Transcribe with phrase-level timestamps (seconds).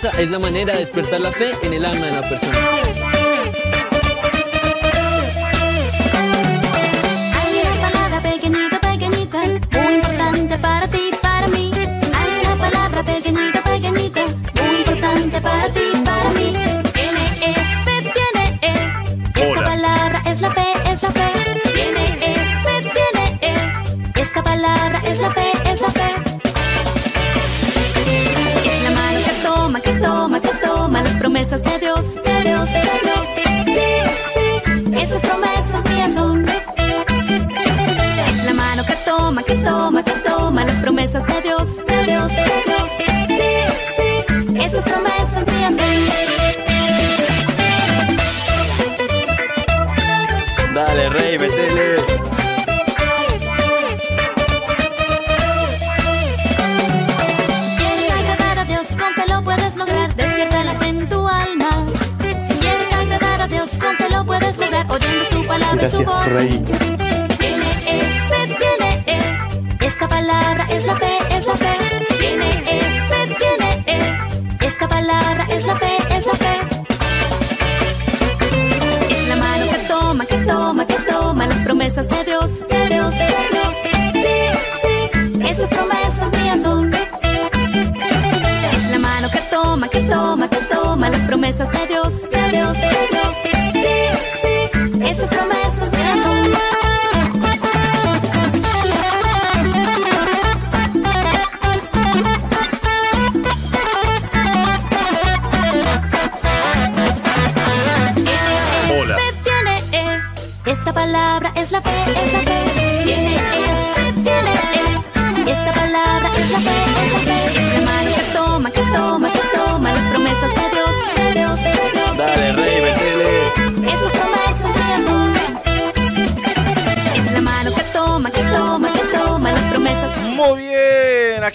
[0.00, 3.09] esa es la manera de despertar la fe en el alma de la persona.
[31.40, 33.26] Promesas de Dios, de Dios, de Dios.
[33.64, 33.88] Sí,
[34.34, 34.46] sí,
[34.94, 36.44] esas promesas mías son.
[38.44, 42.44] La mano que toma, que toma, que toma las promesas de Dios, de Dios, de
[42.66, 42.88] Dios.
[43.28, 43.52] Sí,
[43.96, 44.08] sí,
[44.60, 45.90] esas promesas mías son.
[50.74, 51.99] Dale, rey, metele.
[65.88, 67.38] Su palabra y su voz.
[67.38, 69.86] Tiene E, fe, tiene E.
[69.86, 71.72] Esa palabra es la fe, es la fe.
[72.18, 74.66] Tiene E, fe, tiene E.
[74.66, 76.54] Esa palabra es la fe, es la fe.
[79.10, 83.10] Es la mano que toma, que toma, que toma las promesas de Dios, de Dios,
[83.12, 83.74] de Dios.
[84.12, 84.36] Sí,
[84.82, 84.94] sí,
[85.48, 86.92] esas promesas mías son.
[88.72, 92.74] Es la mano que toma, que toma, que toma las promesas de Dios, de Dios,
[92.74, 93.19] de Dios.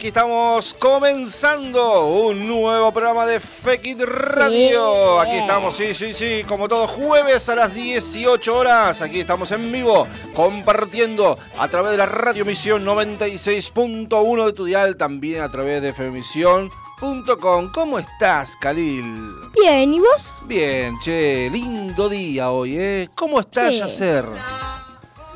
[0.05, 5.19] Aquí estamos comenzando un nuevo programa de Fekit Radio.
[5.19, 9.01] Aquí estamos, sí, sí, sí, como todo jueves a las 18 horas.
[9.01, 14.95] Aquí estamos en vivo compartiendo a través de la Radio Misión 96.1 de tu dial,
[14.95, 17.71] también a través de femisión.com.
[17.73, 19.33] ¿Cómo estás, Khalil?
[19.59, 20.35] Bien, ¿y vos?
[20.45, 23.09] Bien, che, lindo día hoy, ¿eh?
[23.15, 23.79] ¿Cómo estás, Sí.
[23.79, 24.25] Yacer?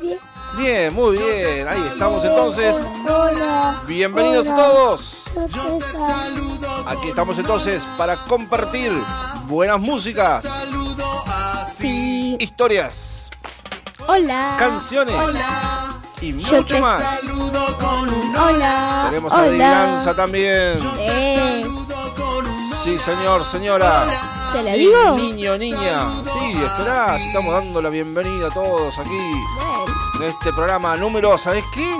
[0.00, 0.29] Bien.
[0.56, 1.68] Bien, muy bien.
[1.68, 2.88] Ahí estamos entonces.
[3.08, 3.80] Hola.
[3.86, 4.64] Bienvenidos a Hola.
[4.64, 5.24] todos.
[6.86, 8.92] Aquí estamos entonces para compartir
[9.46, 10.44] buenas músicas,
[11.76, 12.36] Sí.
[12.40, 13.30] historias,
[14.06, 14.56] Hola.
[14.58, 15.14] canciones
[16.20, 17.02] y Yo mucho te más.
[18.38, 19.06] Hola.
[19.08, 19.42] Tenemos Hola.
[19.44, 20.80] adivinanza también.
[20.98, 21.66] Eh,
[22.82, 24.06] Sí, señor, señora.
[24.52, 25.16] ¿Te la Sí, digo?
[25.16, 26.22] Niño, niña.
[26.24, 29.84] Sí, esperá, si estamos dando la bienvenida a todos aquí bueno.
[30.16, 31.94] en este programa número, ¿sabes qué?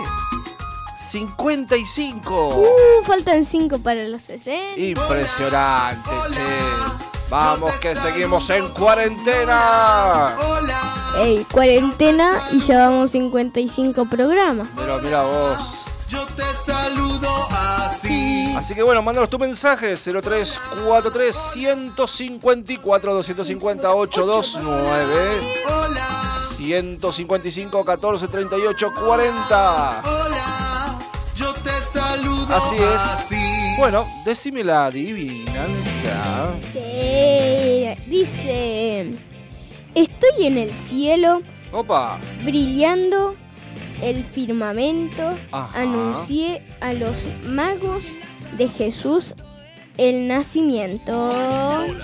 [0.97, 2.49] 55.
[2.57, 4.79] Uh, faltan cinco para los 60.
[4.81, 6.41] Impresionante, che.
[7.29, 10.35] Vamos que seguimos en cuarentena.
[11.19, 14.67] Ey, cuarentena y ya vamos 55 programas.
[14.77, 15.85] Pero mira vos.
[18.71, 25.41] Así que bueno, mándanos tu mensaje 0343 154 250 829
[26.39, 30.03] 155 14 38 40
[32.55, 33.77] Así es.
[33.77, 36.55] Bueno, decime la adivinanza.
[36.73, 36.79] Sí.
[38.07, 39.11] Dice,
[39.97, 41.43] estoy en el cielo
[41.73, 42.21] Opa.
[42.45, 43.35] brillando
[44.01, 45.81] el firmamento, Ajá.
[45.81, 48.07] anuncié a los magos
[48.57, 49.35] de Jesús
[49.97, 51.31] el nacimiento.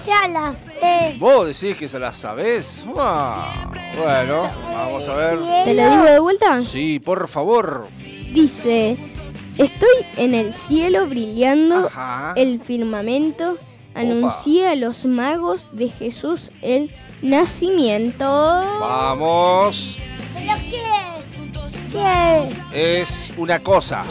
[0.06, 1.16] Ya la sé.
[1.18, 2.84] Vos decís que se la sabés.
[2.96, 5.38] Ah, bueno, vamos a ver.
[5.64, 6.60] ¿Te la digo de vuelta?
[6.60, 7.86] Sí, por favor.
[8.34, 8.98] Dice,
[9.56, 12.34] estoy en el cielo brillando Ajá.
[12.36, 13.56] el firmamento,
[13.94, 18.26] anuncié a los magos de Jesús el nacimiento.
[18.26, 19.98] Vamos.
[20.34, 22.52] ¿Pero qué es?
[22.82, 24.04] ¿Qué Es una cosa.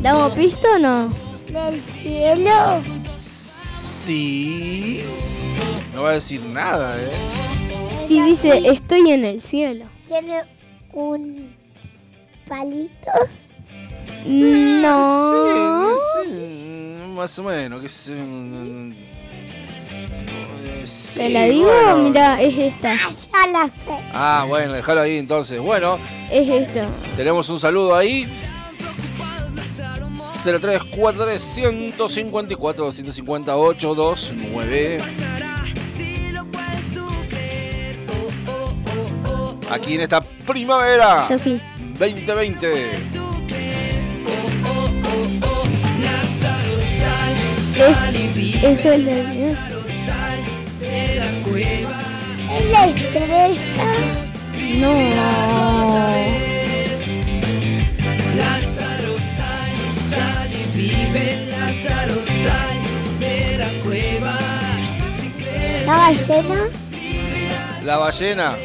[0.00, 1.27] ¿Damos pista o no?
[1.50, 2.82] ¿Del cielo?
[3.16, 5.02] Sí.
[5.94, 7.10] No va a decir nada, ¿eh?
[7.92, 9.86] Sí, dice, estoy en el cielo.
[10.06, 10.42] ¿Tiene
[10.92, 11.54] un
[12.48, 13.30] palitos?
[14.26, 15.90] No.
[16.24, 17.80] Sí, sí, más o menos.
[17.80, 18.16] Que se-
[20.84, 21.64] sí, ¿Te la digo?
[21.70, 21.96] bueno.
[22.08, 22.94] Mira, es esta.
[22.94, 23.98] Ya la sé.
[24.12, 25.58] Ah, bueno, déjalo ahí entonces.
[25.60, 25.98] Bueno,
[26.30, 26.88] Es esta.
[27.16, 28.26] tenemos un saludo ahí.
[30.18, 34.98] 0343 154 258 29.
[39.70, 41.60] Aquí en esta primavera Yo sí.
[41.98, 42.90] 2020.
[47.78, 47.96] Es,
[48.64, 49.58] eso es la Dios.
[52.72, 53.84] La estrella.
[54.80, 56.47] No.
[66.08, 66.64] Ballena.
[67.84, 68.56] La ballena.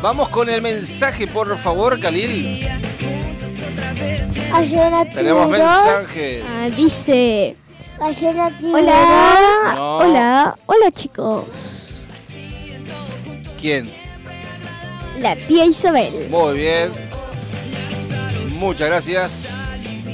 [0.00, 2.68] Vamos con el mensaje, por favor, Khalil.
[4.50, 6.42] Ballena Tenemos mensaje.
[6.46, 7.56] Ah, dice.
[7.98, 8.82] Ballena tiburón.
[8.82, 9.72] Hola.
[9.74, 9.96] No.
[9.98, 10.58] Hola.
[10.66, 12.06] Hola chicos.
[13.60, 13.90] ¿Quién?
[15.20, 16.26] La tía Isabel.
[16.28, 16.90] Muy bien.
[18.58, 19.68] Muchas gracias.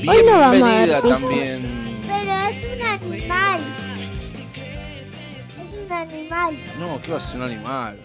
[0.06, 2.02] Hoy no vamos a Bienvenida también.
[2.06, 3.60] Pero es un animal.
[5.88, 6.58] Es un animal.
[6.79, 7.99] No, ¿qué va a ser un animal?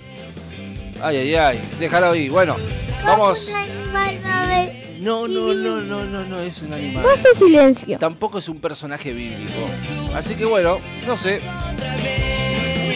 [1.01, 1.62] Ay, ay, ay.
[1.80, 2.30] Déjalo ahí.
[2.30, 2.56] Bueno,
[3.03, 3.50] vamos.
[3.50, 4.71] Un animal.
[5.00, 7.03] No, no, no, no, no, no es un animal.
[7.03, 8.00] No sé silencio.
[8.00, 9.68] Tampoco es un personaje bíblico.
[10.15, 11.41] Así que bueno, no sé.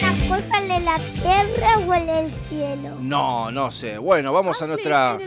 [0.00, 2.96] ¿Una cosa de la tierra o en el cielo?
[2.98, 3.98] No, no sé.
[3.98, 5.18] Bueno, vamos a nuestra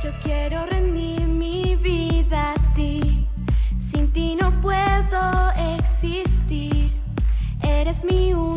[0.03, 3.25] Yo quiero rendir mi vida a ti.
[3.79, 6.91] Sin ti no puedo existir.
[7.61, 8.52] Eres mi única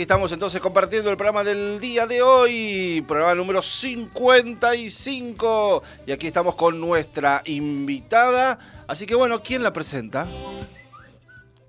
[0.00, 5.82] aquí estamos entonces compartiendo el programa del día de hoy, programa número 55.
[6.06, 8.58] Y aquí estamos con nuestra invitada.
[8.88, 10.26] Así que bueno, ¿quién la presenta?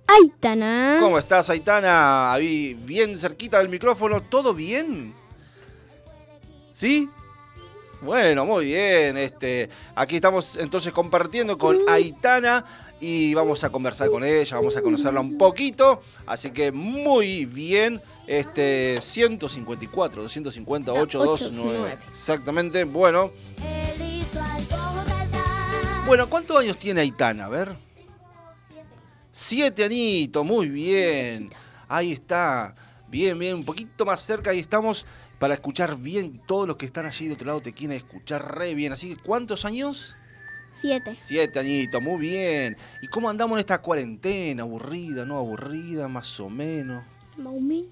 [0.08, 1.00] Aitana.
[1.02, 2.32] ¿Cómo estás, Aitana?
[2.32, 5.14] Ahí, bien cerquita del micrófono, ¿todo bien?
[6.70, 7.10] ¿Sí?
[8.02, 9.18] Bueno, muy bien.
[9.18, 12.64] Este, aquí estamos entonces compartiendo con Aitana
[13.02, 16.02] y vamos a conversar con ella, vamos a conocerla un poquito.
[16.28, 18.00] Así que muy bien.
[18.28, 21.98] Este, 154, 258, 29.
[22.08, 22.84] Exactamente.
[22.84, 23.32] Bueno.
[26.06, 27.46] Bueno, ¿cuántos años tiene Aitana?
[27.46, 27.76] A ver.
[29.32, 31.50] Siete añitos, muy bien.
[31.88, 32.76] Ahí está.
[33.08, 35.06] Bien, bien, un poquito más cerca, ahí estamos
[35.40, 36.40] para escuchar bien.
[36.46, 38.94] Todos los que están allí de otro lado te quieren escuchar re bien.
[38.94, 40.18] Así que, ¿cuántos años?
[40.74, 41.14] Siete.
[41.18, 42.78] Siete añitos, muy bien.
[43.02, 44.64] ¿Y cómo andamos en esta cuarentena?
[44.64, 47.04] ¿Aburrida, no aburrida, más o menos?
[47.38, 47.90] Maumi.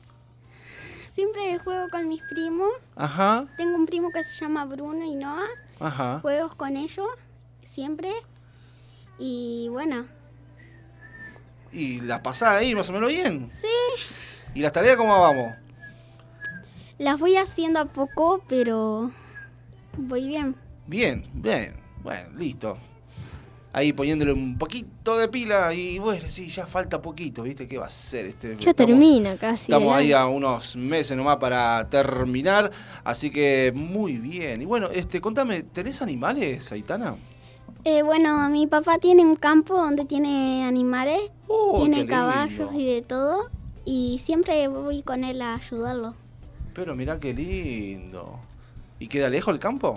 [1.14, 2.70] Siempre juego con mis primos.
[2.96, 5.46] Ajá, Tengo un primo que se llama Bruno y Noah.
[5.80, 6.20] ajá.
[6.22, 7.08] Juegos con ellos
[7.64, 8.12] siempre.
[9.18, 10.06] Y bueno,
[11.72, 13.50] ¿Y la pasada ahí más o menos bien?
[13.52, 13.68] sí,
[14.56, 15.54] ¿Y las tareas cómo vamos?
[16.98, 19.12] las voy haciendo a poco, pero
[19.98, 20.56] voy bien.
[20.88, 21.76] Bien, bien.
[22.04, 22.78] Bueno, listo.
[23.72, 27.68] Ahí poniéndole un poquito de pila y bueno, sí, ya falta poquito, ¿viste?
[27.68, 28.58] ¿Qué va a ser este?
[28.58, 29.64] Ya estamos- termina casi.
[29.72, 32.72] Estamos ahí a unos meses nomás para terminar,
[33.04, 34.64] así que muy bien.
[34.64, 37.16] Y bueno, este, contame, ¿tenés animales, Aitana?
[37.84, 43.02] Eh, bueno, mi papá tiene un campo donde tiene animales, Oh, tiene caballos y de
[43.04, 43.50] todo.
[43.86, 46.16] Y siempre voy con él a ayudarlo.
[46.74, 48.40] Pero mirá qué lindo.
[49.00, 49.94] ¿Y queda lejos el campo?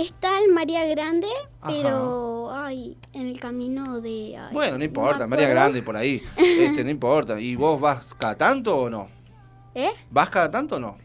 [0.00, 1.26] Está el María Grande,
[1.60, 1.70] Ajá.
[1.72, 4.36] pero ay, en el camino de...
[4.38, 5.48] ay, Bueno, no importa, María.
[5.48, 6.22] Grande por ahí.
[6.36, 7.38] Este, no importa.
[7.38, 9.08] ¿Y vos vas cada tanto o no?
[9.74, 9.90] ¿Eh?
[10.10, 10.96] ¿Vas cada tanto o no?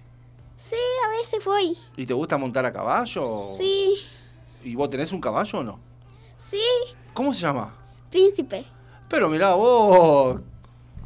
[0.57, 0.75] Sí,
[1.05, 1.77] a veces voy.
[1.97, 3.49] ¿Y te gusta montar a caballo?
[3.57, 3.95] Sí,
[4.63, 5.79] ¿Y vos tenés un caballo o no?
[6.37, 6.61] sí,
[7.13, 7.73] ¿Cómo se llama?
[8.09, 8.65] príncipe.
[9.09, 10.39] Pero mirá vos.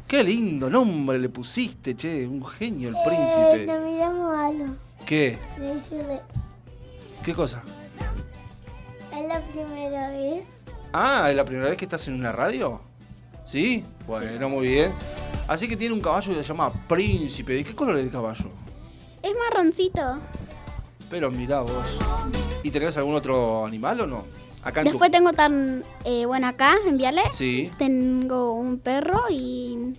[0.06, 2.26] Qué lindo nombre le pusiste, che.
[2.26, 3.66] Un genio el Eh, príncipe.
[3.66, 4.74] nos miramos algo.
[5.06, 5.38] ¿Qué?
[7.22, 7.62] ¿Qué cosa?
[9.16, 10.46] Es la primera vez.
[10.92, 12.80] Ah, ¿es la primera vez que estás en una radio?
[13.44, 13.84] ¿Sí?
[14.06, 14.92] Bueno, muy bien.
[15.48, 17.52] Así que tiene un caballo que se llama Príncipe.
[17.54, 18.46] ¿De qué color es el caballo?
[19.22, 20.18] Es marroncito.
[21.08, 21.98] Pero mirá vos.
[22.62, 24.24] ¿Y tenés algún otro animal o no?
[24.62, 25.82] Acá tu- Después tengo tan...
[26.04, 27.70] eh, bueno, acá en Viale Sí.
[27.78, 29.96] tengo un perro y...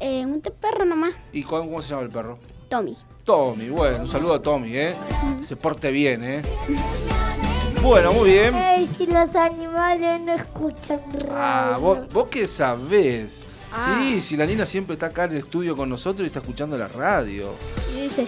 [0.00, 2.38] eh, un perro nomás, ¿Y cómo, cómo se llama el perro?
[2.68, 2.96] Tommy.
[3.24, 4.94] Tommy, bueno, un saludo a Tommy, ¿eh?
[5.38, 6.42] Que se porte bien, ¿eh?
[7.82, 8.54] Bueno, muy bien.
[8.54, 11.80] Ey, si los animales no escuchan Ah, radio.
[11.80, 13.44] vos, vos qué sabés.
[13.72, 13.98] Ah.
[14.02, 16.76] Sí, si la Nina siempre está acá en el estudio con nosotros y está escuchando
[16.76, 17.52] la radio.
[17.96, 18.26] Y dice,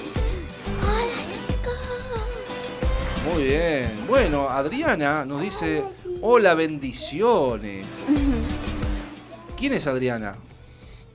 [3.33, 3.93] Muy bien.
[4.09, 5.85] Bueno, Adriana nos dice,
[6.23, 7.87] hola, bendiciones.
[9.57, 10.37] ¿Quién es Adriana?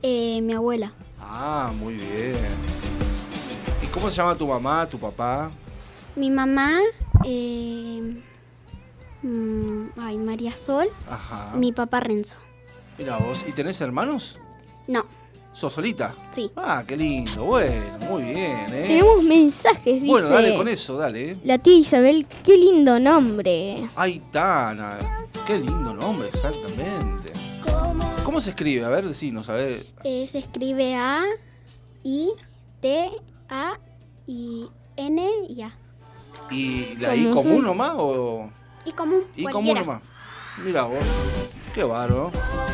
[0.01, 0.93] Eh, mi abuela.
[1.19, 2.35] Ah, muy bien.
[3.83, 5.49] ¿Y cómo se llama tu mamá, tu papá?
[6.15, 6.79] Mi mamá...
[7.25, 8.15] eh,
[9.23, 10.87] mm, ay, María Sol.
[11.09, 11.53] Ajá.
[11.55, 12.35] Mi papá Renzo.
[12.97, 14.39] Mira vos, ¿y tenés hermanos?
[14.87, 15.05] No,
[15.57, 16.13] ¿Sos solita?
[16.31, 16.51] sí.
[16.55, 17.43] Ah, qué lindo.
[17.45, 18.85] Bueno, muy bien, ¿eh?
[18.87, 20.05] tenemos mensajes, dice.
[20.05, 21.35] Bueno, dale con eso, dale.
[21.43, 23.89] La tía Isabel, qué lindo nombre.
[23.95, 24.99] Aitana.
[25.47, 27.33] Qué lindo nombre, exactamente.
[28.23, 28.85] ¿Cómo se escribe?
[28.85, 29.83] A ver, decinos, a ver.
[30.03, 31.23] Eh, se escribe A,
[32.03, 32.33] I,
[32.79, 33.09] T,
[33.49, 33.79] A,
[34.27, 35.75] y N y A.
[36.51, 38.51] ¿Y la I ¿Cómo común nomás o...?
[38.87, 39.79] Y común, Y común cualquiera.
[39.81, 40.01] nomás.
[40.63, 41.03] Mira vos.
[41.75, 42.31] Qué bárbaro.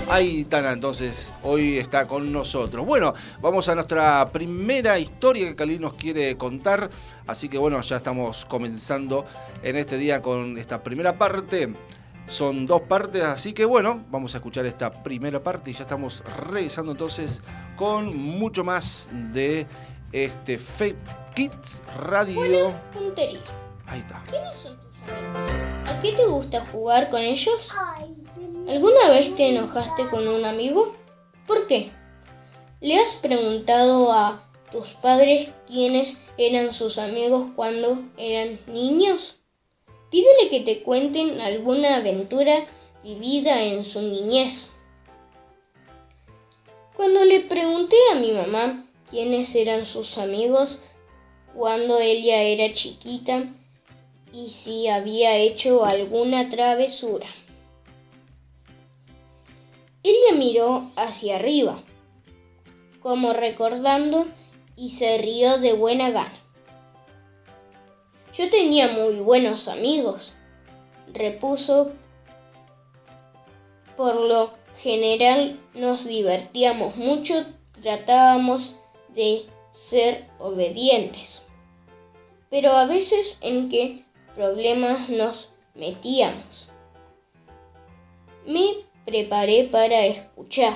[0.10, 2.86] Aitana, entonces, hoy está con nosotros.
[2.86, 6.90] Bueno, vamos a nuestra primera historia que Cali nos quiere contar.
[7.28, 9.26] Así que bueno, ya estamos comenzando
[9.62, 11.74] en este día con esta primera parte.
[12.26, 16.24] Son dos partes, así que bueno, vamos a escuchar esta primera parte y ya estamos
[16.50, 17.42] regresando entonces
[17.76, 19.68] con mucho más de
[20.14, 22.74] este Fake Kids Radio.
[23.88, 24.22] Ahí está.
[24.30, 25.43] ¿Quiénes son tus amigos?
[25.94, 27.70] ¿A qué te gusta jugar con ellos?
[28.68, 30.96] ¿Alguna vez te enojaste con un amigo?
[31.46, 31.92] ¿Por qué?
[32.82, 39.36] ¿Le has preguntado a tus padres quiénes eran sus amigos cuando eran niños?
[40.10, 42.66] Pídele que te cuenten alguna aventura
[43.04, 44.72] vivida en su niñez.
[46.96, 50.80] Cuando le pregunté a mi mamá quiénes eran sus amigos
[51.54, 53.46] cuando ella era chiquita
[54.34, 57.28] y si había hecho alguna travesura.
[60.02, 61.82] Ella miró hacia arriba,
[63.00, 64.26] como recordando
[64.76, 66.34] y se rió de buena gana.
[68.36, 70.34] Yo tenía muy buenos amigos,
[71.14, 71.92] repuso.
[73.96, 77.46] Por lo general nos divertíamos mucho,
[77.82, 78.74] tratábamos
[79.10, 81.44] de ser obedientes.
[82.50, 84.04] Pero a veces en qué
[84.36, 86.70] problemas nos metíamos.
[88.46, 88.76] Me
[89.06, 90.76] preparé para escuchar.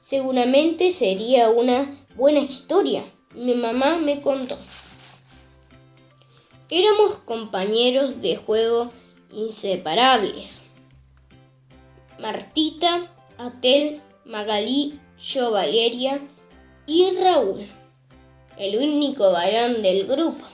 [0.00, 3.04] Seguramente sería una buena historia.
[3.34, 4.58] Mi mamá me contó.
[6.70, 8.90] Éramos compañeros de juego
[9.32, 10.62] inseparables.
[12.18, 16.20] Martita, Atel, Magalí, yo Valeria
[16.86, 17.66] y Raúl,
[18.58, 20.44] el único varón del grupo.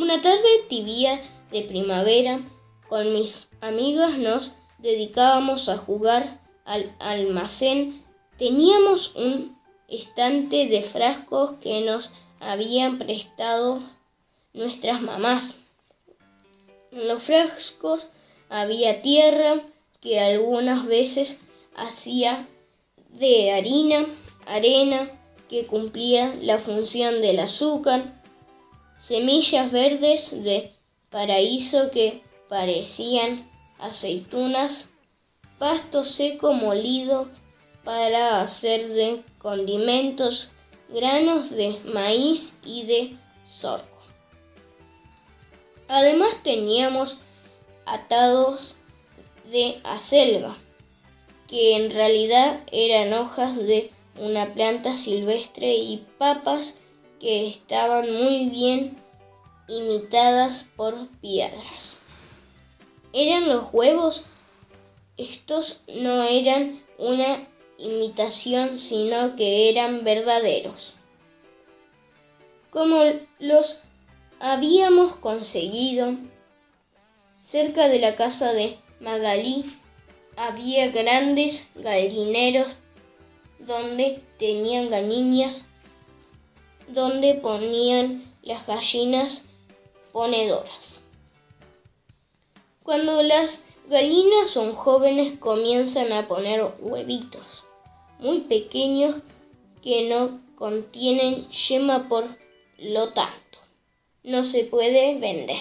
[0.00, 1.20] Una tarde tibia
[1.52, 2.40] de primavera,
[2.88, 8.02] con mis amigas nos dedicábamos a jugar al almacén.
[8.38, 13.80] Teníamos un estante de frascos que nos habían prestado
[14.54, 15.56] nuestras mamás.
[16.92, 18.08] En los frascos
[18.48, 19.60] había tierra
[20.00, 21.36] que algunas veces
[21.76, 22.48] hacía
[23.10, 24.06] de harina,
[24.46, 25.10] arena
[25.50, 28.19] que cumplía la función del azúcar,
[29.00, 30.72] semillas verdes de
[31.08, 34.90] paraíso que parecían aceitunas,
[35.58, 37.30] pasto seco molido
[37.82, 40.50] para hacer de condimentos,
[40.90, 43.86] granos de maíz y de sorgo.
[45.88, 47.16] Además teníamos
[47.86, 48.76] atados
[49.50, 50.58] de acelga,
[51.48, 56.74] que en realidad eran hojas de una planta silvestre y papas
[57.20, 58.96] que estaban muy bien
[59.68, 61.98] imitadas por piedras.
[63.12, 64.24] ¿Eran los huevos?
[65.16, 67.46] Estos no eran una
[67.78, 70.94] imitación, sino que eran verdaderos.
[72.70, 73.02] Como
[73.38, 73.80] los
[74.38, 76.14] habíamos conseguido,
[77.42, 79.64] cerca de la casa de Magalí
[80.36, 82.68] había grandes gallineros
[83.58, 85.62] donde tenían gallinas,
[86.92, 89.42] donde ponían las gallinas
[90.12, 91.00] ponedoras.
[92.82, 97.64] Cuando las gallinas son jóvenes comienzan a poner huevitos
[98.18, 99.16] muy pequeños
[99.82, 102.24] que no contienen yema por
[102.78, 103.40] lo tanto
[104.22, 105.56] no se puede vender.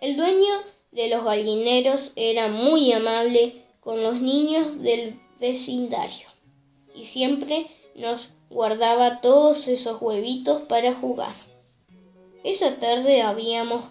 [0.00, 0.52] El dueño
[0.92, 6.28] de los gallineros era muy amable con los niños del vecindario
[6.94, 11.34] y siempre nos guardaba todos esos huevitos para jugar.
[12.44, 13.86] Esa tarde habíamos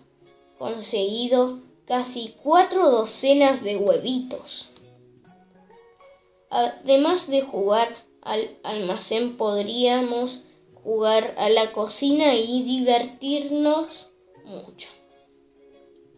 [0.58, 4.70] conseguido casi cuatro docenas de huevitos.
[6.50, 7.90] Además de jugar
[8.22, 10.40] al almacén podríamos
[10.82, 14.08] jugar a la cocina y divertirnos
[14.46, 14.88] mucho.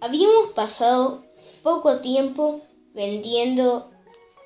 [0.01, 1.23] Habíamos pasado
[1.63, 2.61] poco tiempo
[2.93, 3.89] vendiendo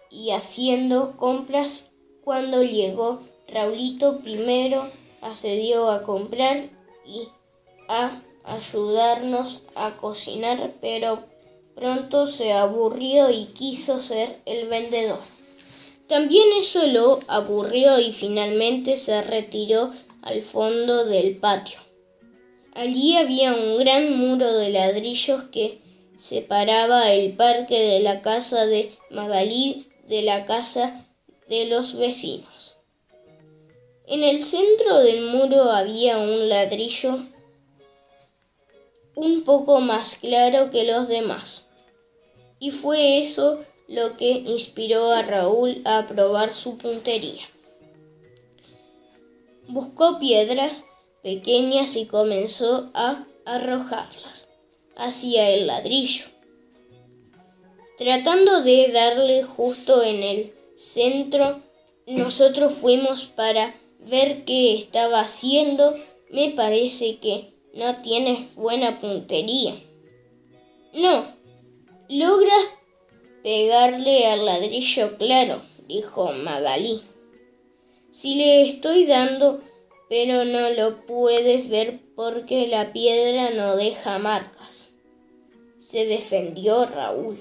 [0.09, 1.91] y haciendo compras
[2.23, 3.19] cuando llegó
[3.51, 4.89] Raulito primero
[5.21, 6.69] accedió a comprar
[7.05, 7.27] y
[7.87, 11.23] a ayudarnos a cocinar, pero
[11.75, 15.19] pronto se aburrió y quiso ser el vendedor.
[16.07, 21.79] También eso lo aburrió y finalmente se retiró al fondo del patio.
[22.73, 25.79] Allí había un gran muro de ladrillos que
[26.17, 31.05] separaba el parque de la casa de Magalí de la casa
[31.47, 32.68] de los vecinos.
[34.09, 37.19] En el centro del muro había un ladrillo
[39.13, 41.67] un poco más claro que los demás.
[42.57, 47.43] Y fue eso lo que inspiró a Raúl a probar su puntería.
[49.67, 50.85] Buscó piedras
[51.21, 54.47] pequeñas y comenzó a arrojarlas
[54.95, 56.25] hacia el ladrillo,
[57.99, 61.61] tratando de darle justo en el centro.
[62.07, 63.75] Nosotros fuimos para
[64.09, 65.95] ver qué estaba haciendo.
[66.29, 69.75] Me parece que no tienes buena puntería.
[70.93, 71.27] No,
[72.07, 72.65] logras
[73.43, 77.01] pegarle al ladrillo claro, dijo Magalí.
[78.11, 79.61] Si le estoy dando,
[80.09, 84.89] pero no lo puedes ver porque la piedra no deja marcas.
[85.77, 87.39] Se defendió Raúl.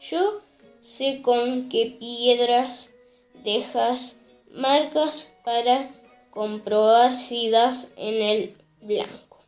[0.00, 0.42] Yo
[0.80, 2.92] sé con qué piedras
[3.42, 4.17] dejas
[4.50, 5.90] marcas para
[6.30, 9.38] comprobar si das en el blanco.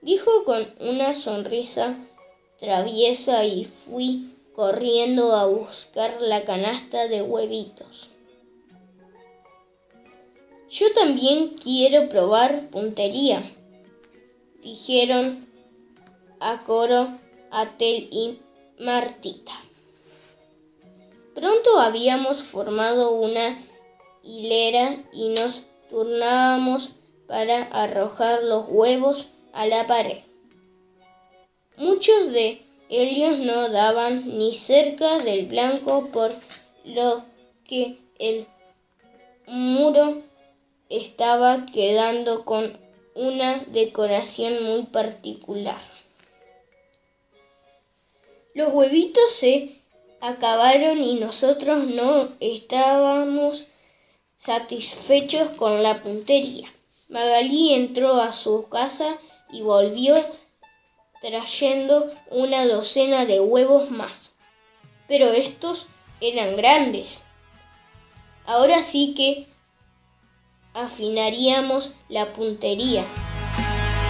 [0.00, 1.96] Dijo con una sonrisa
[2.58, 8.08] traviesa y fui corriendo a buscar la canasta de huevitos.
[10.70, 13.42] Yo también quiero probar puntería,
[14.62, 15.46] dijeron
[16.40, 17.18] a coro
[17.50, 18.38] Atel y
[18.78, 19.52] Martita.
[21.34, 23.60] Pronto habíamos formado una
[24.24, 26.92] hilera y nos turnábamos
[27.26, 30.18] para arrojar los huevos a la pared.
[31.76, 36.32] Muchos de ellos no daban ni cerca del blanco por
[36.84, 37.24] lo
[37.64, 38.46] que el
[39.46, 40.22] muro
[40.88, 42.78] estaba quedando con
[43.14, 45.80] una decoración muy particular.
[48.54, 49.80] Los huevitos se
[50.20, 53.66] acabaron y nosotros no estábamos
[54.44, 56.68] satisfechos con la puntería.
[57.08, 59.16] Magalí entró a su casa
[59.50, 60.16] y volvió
[61.22, 64.32] trayendo una docena de huevos más.
[65.08, 65.86] Pero estos
[66.20, 67.22] eran grandes.
[68.44, 69.46] Ahora sí que
[70.74, 73.06] afinaríamos la puntería.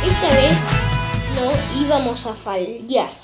[0.04, 0.52] Esta vez
[1.36, 3.23] no íbamos a fallar.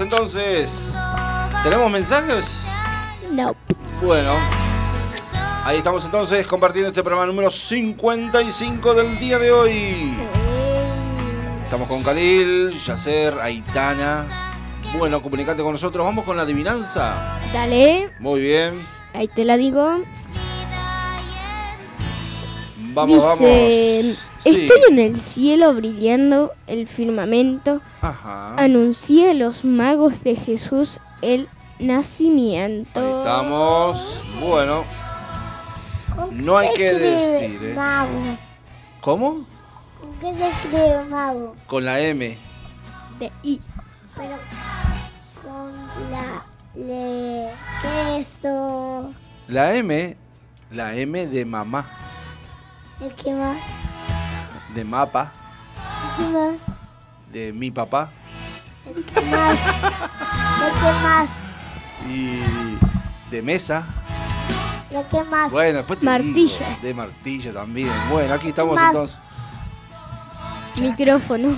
[0.00, 0.96] Entonces.
[1.62, 2.72] ¿Tenemos mensajes?
[3.30, 3.54] No.
[4.02, 4.34] Bueno,
[5.64, 10.14] ahí estamos entonces compartiendo este programa número 55 del día de hoy.
[11.64, 14.52] Estamos con Khalil, Yacer, Aitana.
[14.98, 16.04] Bueno, comunicate con nosotros.
[16.04, 17.38] Vamos con la adivinanza.
[17.52, 18.86] Dale, Muy bien.
[19.14, 20.02] ahí te la digo.
[22.94, 24.30] Vamos, Dice, vamos.
[24.38, 24.50] Sí.
[24.50, 27.80] estoy en el cielo brillando el firmamento.
[28.00, 28.54] Ajá.
[28.56, 33.00] Anuncié a los magos de Jesús el nacimiento.
[33.00, 34.24] Ahí estamos.
[34.40, 34.84] Bueno.
[36.32, 37.72] No hay que decir, ¿eh?
[37.74, 38.38] Mago.
[39.00, 39.46] ¿Cómo?
[40.00, 41.56] ¿Con qué se escribe mago?
[41.66, 42.36] Con la M.
[43.18, 43.60] De I.
[44.16, 44.36] Pero
[45.42, 45.72] con
[46.10, 47.50] la le
[47.82, 49.12] queso.
[49.48, 50.16] La M.
[50.70, 51.86] La M de mamá.
[53.04, 53.56] ¿Y qué más?
[54.74, 55.32] De mapa.
[56.18, 56.54] ¿Y qué más?
[57.32, 58.10] De mi papá.
[58.88, 59.58] ¿Y qué más?
[59.58, 61.28] ¿Y qué más?
[62.08, 63.86] Y de mesa.
[64.90, 65.50] ¿Y qué más?
[65.50, 66.58] Bueno, después te Martillo.
[66.58, 67.90] digo, de martillo también.
[68.10, 68.86] Bueno, aquí estamos Más.
[68.88, 69.18] entonces.
[70.80, 71.50] Micrófono.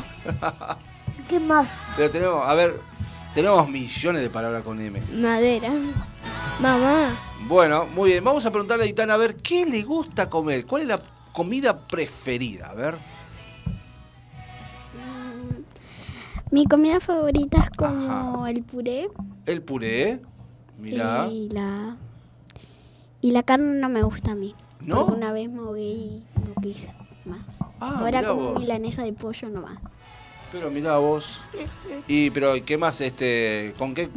[1.19, 1.69] ¿Y qué más?
[1.97, 2.81] Pero tenemos, a ver,
[3.35, 5.01] tenemos millones de palabras con M.
[5.13, 5.71] Madera.
[6.61, 7.11] Mamá.
[7.47, 8.25] Bueno, muy bien.
[8.25, 10.65] Vamos a preguntarle a Itana a ver qué le gusta comer.
[10.67, 11.01] ¿Cuál es la
[11.35, 12.71] comida preferida?
[12.71, 12.95] A ver.
[16.51, 18.51] Mi comida favorita es como Ajá.
[18.51, 19.09] el puré
[19.47, 20.21] El puré.
[20.79, 21.29] Mirá.
[21.31, 21.97] y la
[23.21, 24.55] y la carne no me gusta a mí.
[24.81, 24.97] ¿No?
[25.07, 26.93] Porque una vez me ahogué y no quise
[27.25, 27.41] más.
[27.81, 28.61] Ah, Ahora como vos.
[28.61, 29.79] milanesa de pollo nomás.
[30.53, 31.43] Pero mirá vos.
[32.09, 34.09] Y pero ¿qué más este con qué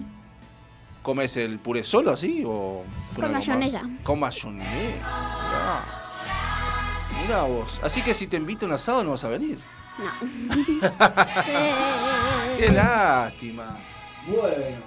[1.02, 2.84] comes el puré solo así o
[3.16, 3.82] Con mayonesa.
[4.04, 4.60] Con mayonesa.
[4.70, 5.86] Mirá.
[7.22, 7.80] Mirá vos.
[7.84, 9.60] Así que si te invito a un asado no vas a venir.
[9.98, 10.12] No.
[12.58, 13.78] Qué lástima.
[14.28, 14.78] Bueno.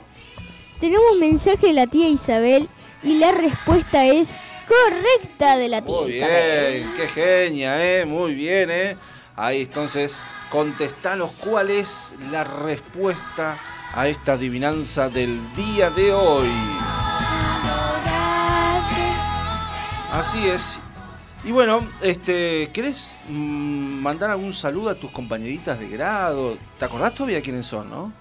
[0.81, 2.69] Tenemos un mensaje de la tía Isabel
[3.03, 6.73] y la respuesta es correcta de la tía Muy Isabel.
[6.85, 8.07] bien, qué genia, ¿eh?
[8.07, 8.97] Muy bien, ¿eh?
[9.37, 13.59] Ahí entonces, contestanos cuál es la respuesta
[13.93, 16.49] a esta adivinanza del día de hoy.
[20.13, 20.81] Así es.
[21.45, 26.59] Y bueno, este, ¿querés mm, mandar algún saludo a tus compañeritas de grado?
[26.79, 28.13] ¿Te acordás todavía quiénes son, no?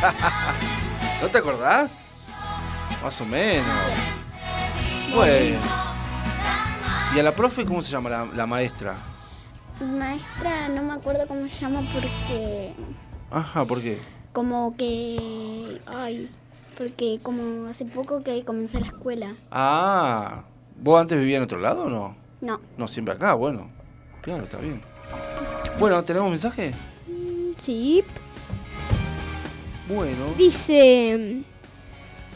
[1.22, 2.08] ¿No te acordás?
[3.02, 3.66] Más o menos.
[5.14, 5.58] Bueno.
[7.14, 8.96] ¿Y a la profe cómo se llama la, la maestra?
[9.80, 12.72] Maestra, no me acuerdo cómo se llama porque
[13.30, 14.00] Ajá, ¿por qué?
[14.32, 16.28] como que ay,
[16.76, 19.34] Porque como hace poco que comencé la escuela.
[19.50, 20.42] Ah,
[20.80, 22.16] ¿vos antes vivías en otro lado o no?
[22.40, 22.60] No.
[22.76, 23.68] No, siempre acá, bueno.
[24.22, 24.80] Claro, está bien.
[25.78, 26.72] Bueno, ¿tenemos mensaje?
[27.56, 28.04] Sí.
[29.88, 30.26] Bueno.
[30.36, 31.44] Dice...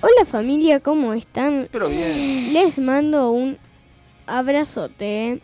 [0.03, 1.69] Hola familia, ¿cómo están?
[1.71, 2.55] Pero bien.
[2.55, 3.59] Les mando un
[4.27, 5.43] abrazote.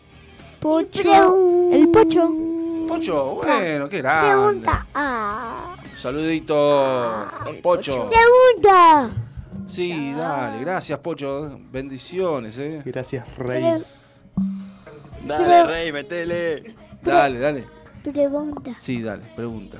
[0.59, 1.69] Pocho.
[1.71, 2.31] El Pocho.
[2.87, 4.29] Pocho, bueno, qué grande.
[4.29, 4.87] Pregunta.
[4.95, 5.75] Ah.
[5.93, 7.27] Saludito,
[7.61, 8.09] Pocho.
[8.09, 9.26] Pregunta.
[9.67, 11.59] Sí, dale, gracias, Pocho.
[11.71, 12.81] Bendiciones, eh.
[12.85, 13.83] Gracias, Rey.
[15.25, 16.75] Dale, rey, metele.
[17.03, 17.65] Dale, dale.
[18.01, 18.73] Pregunta.
[18.75, 19.79] Sí, dale, pregunta.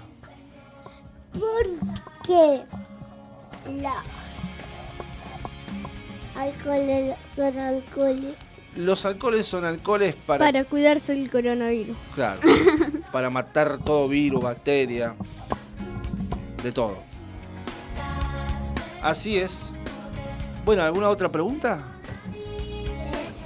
[1.31, 1.67] ¿Por
[2.25, 2.63] qué
[3.65, 3.93] los
[6.35, 8.35] alcoholes son alcoholes?
[8.75, 11.95] Los alcoholes son alcoholes para, Para cuidarse del coronavirus.
[12.13, 12.41] claro,
[13.11, 15.15] para matar todo virus, bacteria,
[16.61, 16.97] de todo.
[19.01, 19.73] Así es.
[20.67, 21.81] Bueno, ¿alguna otra pregunta?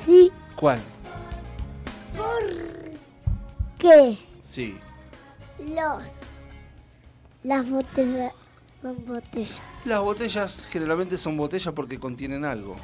[0.03, 0.31] Sí.
[0.55, 0.79] ¿Cuál?
[2.17, 2.43] ¿Por
[3.77, 4.75] qué Sí.
[5.75, 6.21] los
[7.43, 8.33] las botellas
[8.81, 9.61] son botellas?
[9.85, 12.75] Las botellas generalmente son botellas porque contienen algo.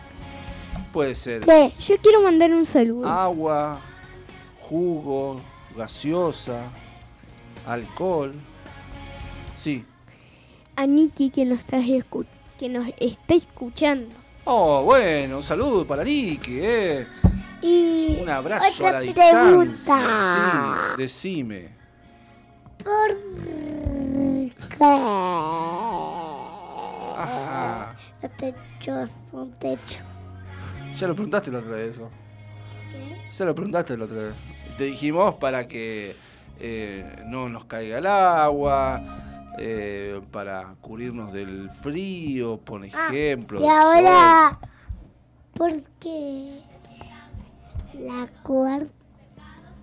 [0.94, 1.74] Puede ser ¿Qué?
[1.80, 3.10] Yo quiero mandar un saludo.
[3.10, 3.80] agua,
[4.62, 5.42] jugo,
[5.76, 6.62] gaseosa,
[7.66, 8.36] alcohol.
[9.56, 9.84] Sí.
[10.76, 12.28] A Nikki que nos, está escu-
[12.60, 14.14] que nos está escuchando.
[14.50, 17.06] Oh, bueno, un saludo para Niki, eh.
[17.62, 19.42] Y Un abrazo otra a la distancia.
[19.42, 20.94] pregunta.
[20.96, 21.70] Sí, decime.
[22.82, 23.18] ¿Por
[24.70, 24.84] qué
[27.18, 27.96] Ajá.
[28.22, 30.00] los techos son techos?
[30.98, 32.10] Ya lo preguntaste la otra vez eso.
[33.30, 34.34] Ya lo preguntaste la otra vez.
[34.78, 36.16] Te dijimos para que
[36.60, 39.02] eh, no nos caiga el agua,
[39.58, 43.60] eh, para cubrirnos del frío, por ejemplo.
[43.60, 44.60] Y del ahora,
[45.54, 46.62] ¿por qué
[48.00, 48.92] la cuarta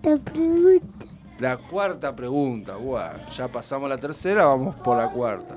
[0.01, 1.05] pregunta?
[1.05, 1.15] sol.
[1.39, 3.11] La cuarta pregunta, guau.
[3.35, 5.55] Ya pasamos la tercera, vamos por la cuarta.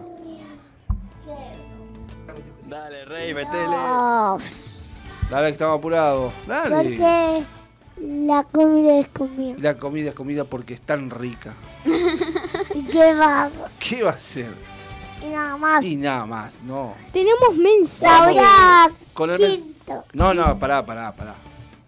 [2.68, 3.76] Dale, rey, metele.
[5.30, 6.32] Dale, que estamos apurados.
[6.46, 6.74] Dale.
[6.74, 7.44] Porque
[8.00, 9.56] la comida es comida.
[9.58, 11.54] La comida es comida porque es tan rica.
[12.74, 13.50] ¿Y qué va?
[13.78, 14.50] ¿Qué va a ser?
[15.22, 15.84] Y nada más.
[15.84, 16.94] Y nada más, no.
[17.12, 19.12] Tenemos mensajes.
[19.14, 20.04] Con el mes- quinto.
[20.12, 21.34] No, no, pará, pará, pará.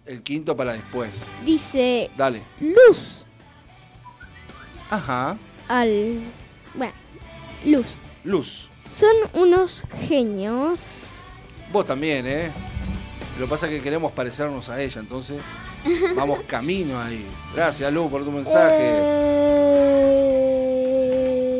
[0.05, 1.27] El quinto para después.
[1.45, 2.41] Dice Dale.
[2.59, 3.23] Luz
[4.89, 5.37] Ajá.
[5.69, 6.19] al...
[6.73, 6.93] Bueno,
[7.65, 7.85] Luz.
[8.23, 8.69] Luz.
[8.95, 11.19] Son unos genios.
[11.71, 12.51] Vos también, ¿eh?
[13.39, 15.41] Lo que pasa es que queremos parecernos a ella, entonces
[16.15, 17.25] vamos camino ahí.
[17.55, 18.77] Gracias, Luz, por tu mensaje.
[18.79, 20.50] Eh,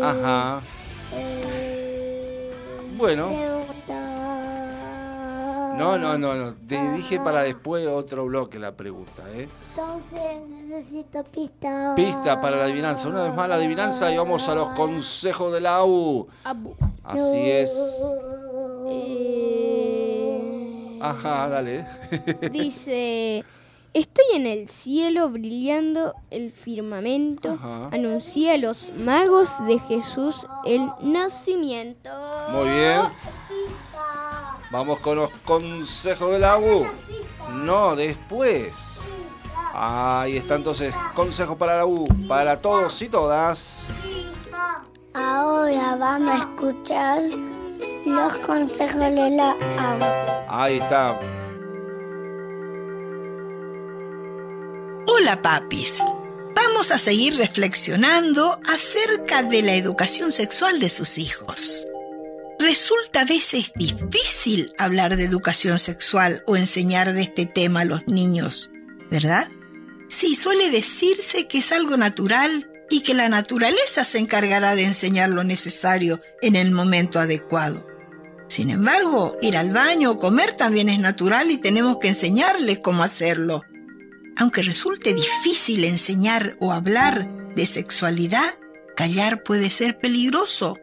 [0.02, 0.62] Ajá.
[1.16, 2.52] eh,
[2.98, 3.30] Bueno.
[5.78, 6.54] No, no, no, no.
[6.68, 9.48] Te dije para después otro bloque la pregunta, ¿eh?
[9.70, 11.94] Entonces necesito pista.
[11.96, 13.10] Pista para la adivinanza.
[13.10, 16.28] Una vez más la adivinanza y vamos a los consejos de la U.
[16.44, 16.76] Abu.
[17.04, 18.04] Así es.
[18.90, 21.86] Eh, Ajá, dale.
[22.52, 23.44] Dice,
[23.94, 27.54] estoy en el cielo brillando el firmamento.
[27.54, 27.90] Ajá.
[27.92, 32.10] Anuncié a los magos de Jesús el nacimiento.
[32.52, 33.02] Muy bien.
[34.72, 36.88] Vamos con los consejos de la U.
[37.54, 39.12] No, después.
[39.74, 43.90] Ahí está entonces, consejos para la U, para todos y todas.
[45.14, 47.22] Ahora vamos a escuchar
[48.06, 50.46] los consejos de la agua.
[50.48, 51.20] Ahí está.
[55.22, 56.00] Hola papis,
[56.56, 61.86] vamos a seguir reflexionando acerca de la educación sexual de sus hijos.
[62.58, 68.08] Resulta a veces difícil hablar de educación sexual o enseñar de este tema a los
[68.08, 68.72] niños,
[69.12, 69.48] ¿verdad?
[70.10, 75.30] Sí, suele decirse que es algo natural y que la naturaleza se encargará de enseñar
[75.30, 77.86] lo necesario en el momento adecuado.
[78.48, 83.04] Sin embargo, ir al baño o comer también es natural y tenemos que enseñarles cómo
[83.04, 83.62] hacerlo.
[84.42, 88.58] Aunque resulte difícil enseñar o hablar de sexualidad,
[88.98, 90.80] callar puede ser peligroso.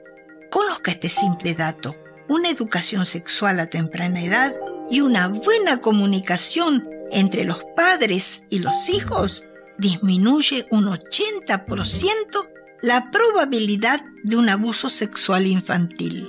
[0.49, 1.97] Conozca este simple dato.
[2.29, 4.55] Una educación sexual a temprana edad
[4.92, 9.42] y una buena comunicación entre los padres y los hijos
[9.77, 12.49] disminuye un 80%
[12.81, 16.29] la probabilidad de un abuso sexual infantil.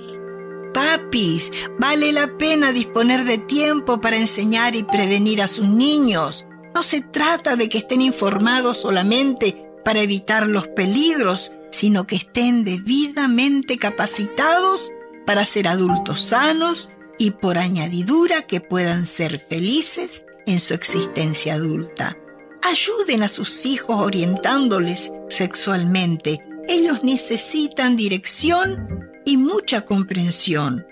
[0.74, 6.44] Papis, vale la pena disponer de tiempo para enseñar y prevenir a sus niños.
[6.74, 12.64] No se trata de que estén informados solamente para evitar los peligros, sino que estén
[12.64, 14.90] debidamente capacitados
[15.26, 22.16] para ser adultos sanos y por añadidura que puedan ser felices en su existencia adulta.
[22.62, 26.38] Ayuden a sus hijos orientándoles sexualmente.
[26.68, 30.86] Ellos necesitan dirección y mucha comprensión.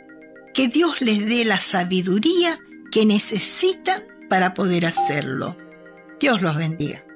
[0.55, 2.59] Que Dios les dé la sabiduría
[2.91, 5.57] que necesitan para poder hacerlo.
[6.21, 7.08] Dios los bendiga.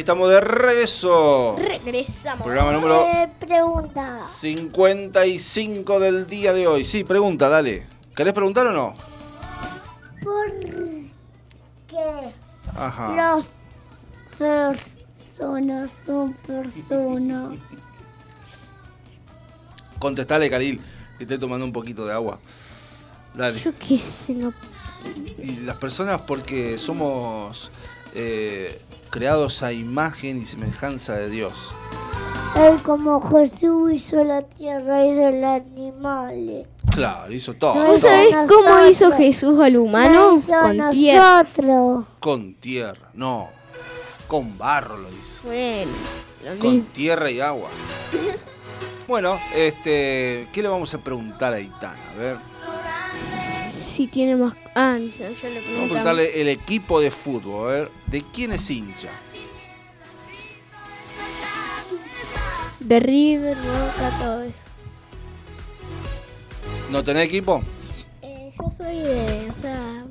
[0.00, 1.56] Aquí estamos de regreso.
[1.58, 2.42] Regresamos.
[2.42, 4.18] Programa número Eh, pregunta.
[4.18, 6.84] 55 del día de hoy.
[6.84, 7.86] Sí, pregunta, dale.
[8.16, 8.94] ¿Querés preguntar o no?
[10.22, 10.58] ¿Por
[11.86, 12.32] qué
[12.74, 13.14] Ajá.
[13.14, 13.44] las
[14.38, 17.58] personas son personas?
[19.98, 20.80] Contestale, Karil,
[21.18, 22.38] que estoy tomando un poquito de agua.
[23.34, 23.60] Dale.
[23.60, 24.54] Yo qué sé, no.
[25.42, 27.70] Y las personas porque somos
[28.14, 28.80] eh,
[29.10, 31.72] creados a imagen y semejanza de Dios.
[32.56, 36.66] Él como Jesús hizo la tierra, hizo los animales.
[36.92, 37.74] Claro, hizo todo.
[37.74, 38.62] No, ¿Vos Eso sabés nosotros.
[38.64, 40.36] cómo hizo Jesús al humano?
[40.36, 41.42] Hizo Con tierra.
[41.44, 42.04] nosotros.
[42.18, 43.48] Con tierra, no.
[44.26, 45.42] Con barro lo hizo.
[45.44, 45.92] Bueno,
[46.44, 46.88] lo Con mismo.
[46.92, 47.68] tierra y agua.
[49.06, 51.98] Bueno, este, ¿qué le vamos a preguntar a Itana?
[52.14, 52.36] A ver,
[54.00, 54.54] Si tiene más.
[54.74, 57.68] Ah, ya, ya le vamos a preguntarle el equipo de fútbol.
[57.68, 59.10] A ver, ¿de quién es hincha?
[62.78, 64.60] De River, Boca, todo eso.
[66.90, 67.60] ¿No tenés equipo?
[68.22, 70.06] Eh, yo soy de, o sea,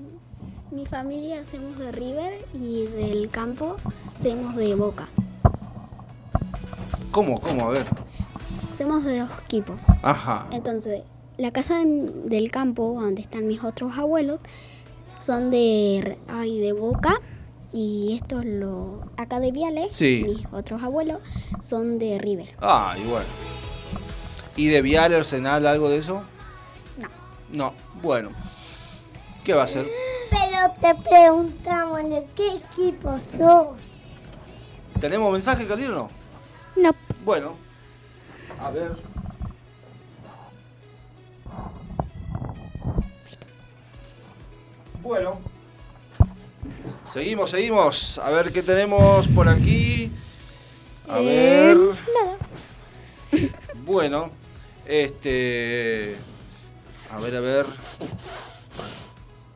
[0.69, 3.75] mi familia hacemos de River y del campo
[4.15, 5.07] hacemos de Boca.
[7.09, 7.41] ¿Cómo?
[7.41, 7.69] ¿Cómo?
[7.69, 7.87] A ver.
[8.71, 9.79] Hacemos de dos equipos.
[10.03, 10.45] Ajá.
[10.51, 11.01] Entonces,
[11.39, 14.39] la casa de- del campo, donde están mis otros abuelos,
[15.19, 17.19] son de, ay, de Boca.
[17.71, 20.23] Y estos, lo, acá de Viales, Sí.
[20.27, 21.19] mis otros abuelos,
[21.61, 22.55] son de River.
[22.61, 23.25] Ah, bueno.
[24.55, 26.23] ¿Y de Vial, Arsenal, algo de eso?
[26.97, 27.07] No.
[27.51, 28.31] No, bueno.
[29.43, 29.85] ¿Qué va a hacer?
[30.31, 33.77] Pero te preguntamos, ¿de qué equipo sos?
[34.99, 36.09] ¿Tenemos mensaje, Cali, o no?
[36.75, 36.93] No.
[37.23, 37.53] Bueno.
[38.61, 38.93] A ver.
[45.01, 45.39] Bueno.
[47.11, 48.19] Seguimos, seguimos.
[48.19, 50.11] A ver qué tenemos por aquí.
[51.07, 51.77] A Eh, ver.
[51.77, 52.37] nada.
[53.85, 54.29] Bueno.
[54.85, 56.15] Este.
[57.11, 57.65] A ver, a ver.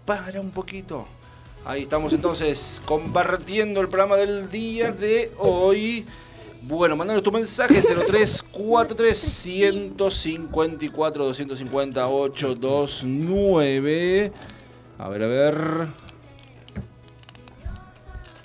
[0.06, 1.06] Para un poquito.
[1.65, 6.06] Ahí estamos entonces compartiendo el programa del día de hoy.
[6.63, 14.32] Bueno, mandanos tu mensaje 0343 154 250 829.
[15.04, 15.88] A ver, a ver.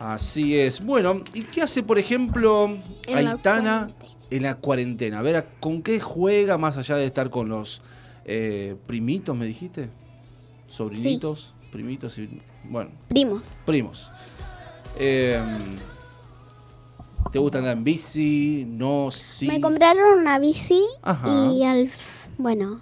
[0.00, 0.84] Así es.
[0.84, 3.90] Bueno, ¿y qué hace, por ejemplo, En la Aitana
[4.28, 5.20] en la cuarentena?
[5.20, 7.80] A ver, ¿con qué juega más allá de estar con los
[8.24, 9.88] eh, primitos, me dijiste?
[10.66, 12.28] Sobrinitos, primitos y.
[12.64, 13.56] Bueno, Primos.
[13.64, 14.10] primos.
[14.98, 15.40] Eh,
[17.30, 18.64] ¿Te gusta andar en bici?
[18.68, 19.46] No, sí.
[19.46, 21.52] Me compraron una bici Ajá.
[21.52, 21.88] y al
[22.36, 22.80] bueno,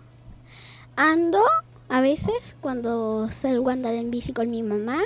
[0.96, 1.42] ando
[1.88, 5.00] a veces cuando salgo a andar en bici con mi mamá.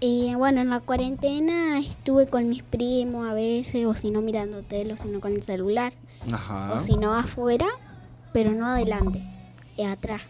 [0.00, 4.62] Y bueno, en la cuarentena estuve con mis primos a veces, o si no mirando
[4.62, 5.92] tele, o si no con el celular,
[6.30, 6.72] Ajá.
[6.72, 7.66] o si no afuera,
[8.32, 9.20] pero no adelante,
[9.76, 10.22] eh, atrás.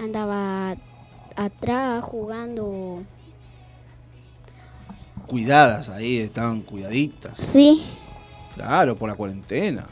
[0.00, 0.76] Andaba
[1.34, 3.02] atrás jugando.
[5.26, 7.36] Cuidadas ahí, estaban cuidaditas.
[7.38, 7.82] Sí,
[8.54, 9.86] Claro, por la cuarentena.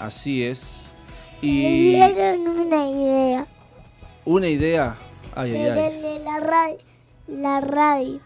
[0.00, 0.87] Así es.
[1.42, 3.46] Me Y dieron una idea.
[4.24, 4.96] una idea.
[5.34, 6.20] Ay, ay, ay.
[6.24, 6.76] la radio,
[7.28, 8.20] la radio.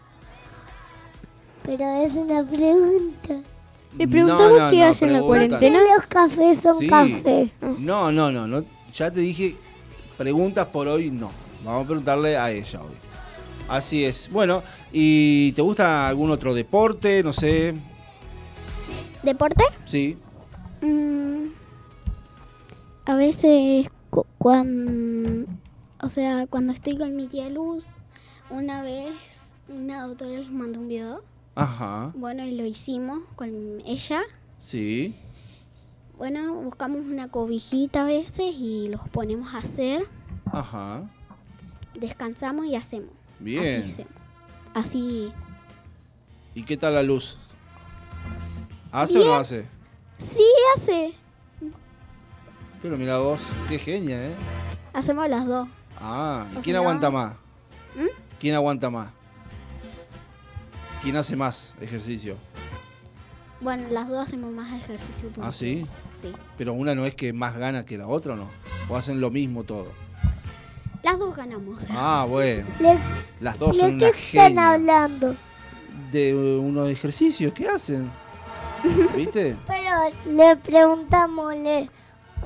[1.63, 3.41] Pero es una pregunta.
[3.97, 5.79] Le preguntamos No, no, qué no, hace en la cuarentena.
[5.95, 6.87] Los cafés son Sí.
[6.87, 7.51] café.
[7.79, 8.65] No, no, no, no.
[8.95, 9.55] Ya te dije,
[10.17, 11.31] preguntas por hoy no.
[11.63, 12.95] Vamos a preguntarle a ella hoy.
[13.69, 14.29] Así es.
[14.31, 14.61] Bueno,
[14.91, 17.23] ¿y te gusta algún otro deporte?
[17.23, 17.75] No sé.
[19.21, 19.63] ¿Deporte?
[19.85, 20.17] Sí.
[20.81, 21.45] Mm,
[23.05, 23.87] a veces
[24.37, 25.45] cuando,
[26.01, 27.85] o sea, cuando estoy con mi tía Luz,
[28.49, 31.23] una vez una doctora les mandó un video,
[31.55, 32.11] Ajá.
[32.15, 34.21] bueno, y lo hicimos con ella.
[34.59, 35.15] Sí.
[36.17, 40.07] Bueno, buscamos una cobijita a veces y los ponemos a hacer,
[40.45, 41.09] Ajá.
[41.95, 43.09] descansamos y hacemos.
[43.39, 43.83] Bien.
[44.73, 45.31] Así,
[46.55, 47.37] ¿Y qué tal la luz?
[48.91, 49.65] ¿Hace o no hace?
[50.19, 50.43] sí
[50.75, 51.13] hace,
[52.83, 54.35] Pero mira vos, qué genia, ¿eh?
[54.93, 55.67] hacemos las dos.
[55.99, 57.33] Ah, ¿y quién aguanta más?
[57.95, 58.07] ¿Mm?
[58.39, 59.07] ¿Quién aguanta más?
[61.01, 62.35] ¿Quién hace más ejercicio?
[63.61, 65.29] Bueno, las dos hacemos más ejercicio.
[65.41, 65.87] ¿Ah, sí?
[66.13, 66.31] Sí.
[66.57, 68.47] Pero una no es que más gana que la otra, ¿o ¿no?
[68.89, 69.87] O hacen lo mismo todo.
[71.01, 71.83] Las dos ganamos.
[71.89, 72.65] Ah, bueno.
[72.79, 72.97] ¿De,
[73.39, 74.69] Las dos son qué una están genia.
[74.71, 75.35] hablando?
[76.11, 78.11] De unos ejercicios que hacen.
[79.15, 79.55] ¿Viste?
[79.65, 79.89] Pero
[80.35, 81.89] le preguntamos le-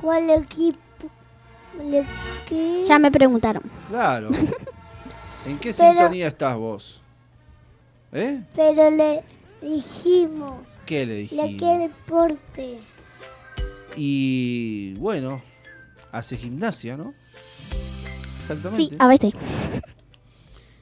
[0.00, 0.78] cuál equipo.
[1.82, 2.04] Le,
[2.48, 2.82] qué?
[2.86, 3.62] Ya me preguntaron.
[3.88, 4.30] Claro.
[5.46, 7.02] ¿En qué Pero- sintonía estás vos?
[8.12, 8.42] ¿Eh?
[8.56, 9.22] Pero le
[9.62, 10.78] dijimos.
[10.86, 11.50] ¿Qué le ¿Le dijimos?
[11.58, 12.78] qué deporte?
[13.96, 15.42] Y bueno,
[16.12, 17.14] hace gimnasia, ¿no?
[18.38, 18.84] Exactamente.
[18.84, 19.32] Sí, a veces.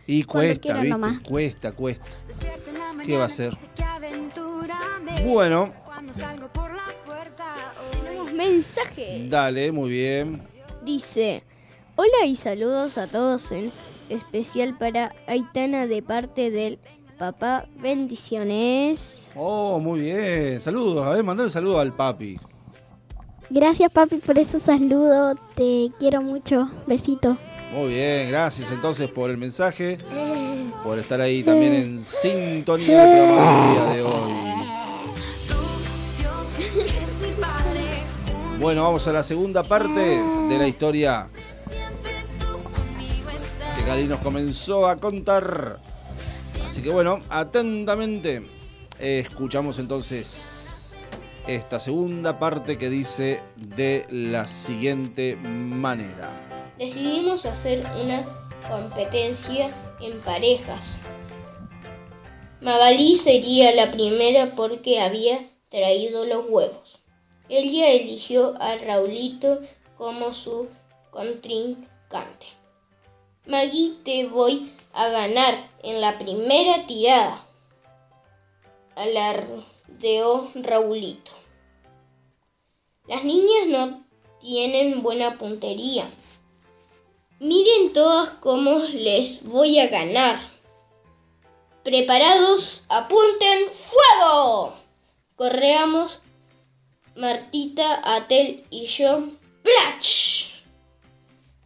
[0.06, 0.98] y cuesta, quieran ¿viste?
[0.98, 1.18] nomás.
[1.20, 2.06] Cuesta, cuesta.
[3.04, 3.56] ¿Qué va a hacer?
[5.24, 5.72] Bueno,
[8.36, 9.28] mensajes.
[9.30, 10.42] dale, muy bien.
[10.84, 11.42] Dice,
[11.96, 13.72] hola y saludos a todos, en
[14.08, 16.78] especial para Aitana de parte del
[17.18, 17.66] papá.
[17.80, 19.32] Bendiciones.
[19.34, 20.60] Oh, muy bien.
[20.60, 21.04] Saludos.
[21.06, 22.38] A ver, mandale saludo al papi.
[23.48, 25.36] Gracias, papi, por esos saludos.
[25.54, 26.68] Te quiero mucho.
[26.86, 27.36] Besito.
[27.72, 29.98] Muy bien, gracias entonces por el mensaje,
[30.84, 34.45] por estar ahí también en sintonía del programa del día de hoy.
[38.58, 41.28] Bueno, vamos a la segunda parte de la historia
[43.76, 45.78] que Cali nos comenzó a contar.
[46.64, 48.46] Así que bueno, atentamente
[48.98, 50.98] eh, escuchamos entonces
[51.46, 56.30] esta segunda parte que dice de la siguiente manera.
[56.78, 58.22] Decidimos hacer una
[58.70, 59.68] competencia
[60.00, 60.96] en parejas.
[62.62, 66.85] Magalí sería la primera porque había traído los huevos.
[67.48, 69.60] Ella eligió a Raulito
[69.96, 70.68] como su
[71.10, 72.46] contrincante.
[73.46, 77.44] Magui, te voy a ganar en la primera tirada.
[78.96, 81.32] Alardeó Raulito.
[83.06, 84.04] Las niñas no
[84.40, 86.10] tienen buena puntería.
[87.38, 90.40] Miren todas cómo les voy a ganar.
[91.84, 94.74] Preparados, apunten, fuego.
[95.36, 96.20] Correamos
[97.16, 99.30] Martita, Atel y yo.
[99.62, 100.44] ¡Plach!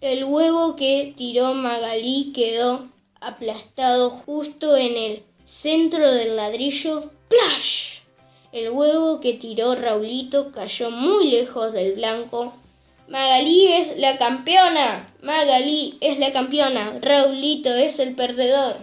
[0.01, 2.89] El huevo que tiró Magalí quedó
[3.21, 7.11] aplastado justo en el centro del ladrillo.
[7.29, 7.99] ¡Plash!
[8.53, 12.55] El huevo que tiró Raulito cayó muy lejos del blanco.
[13.09, 15.13] Magalí es la campeona.
[15.21, 16.97] Magalí es la campeona.
[17.01, 18.77] Raulito es el perdedor.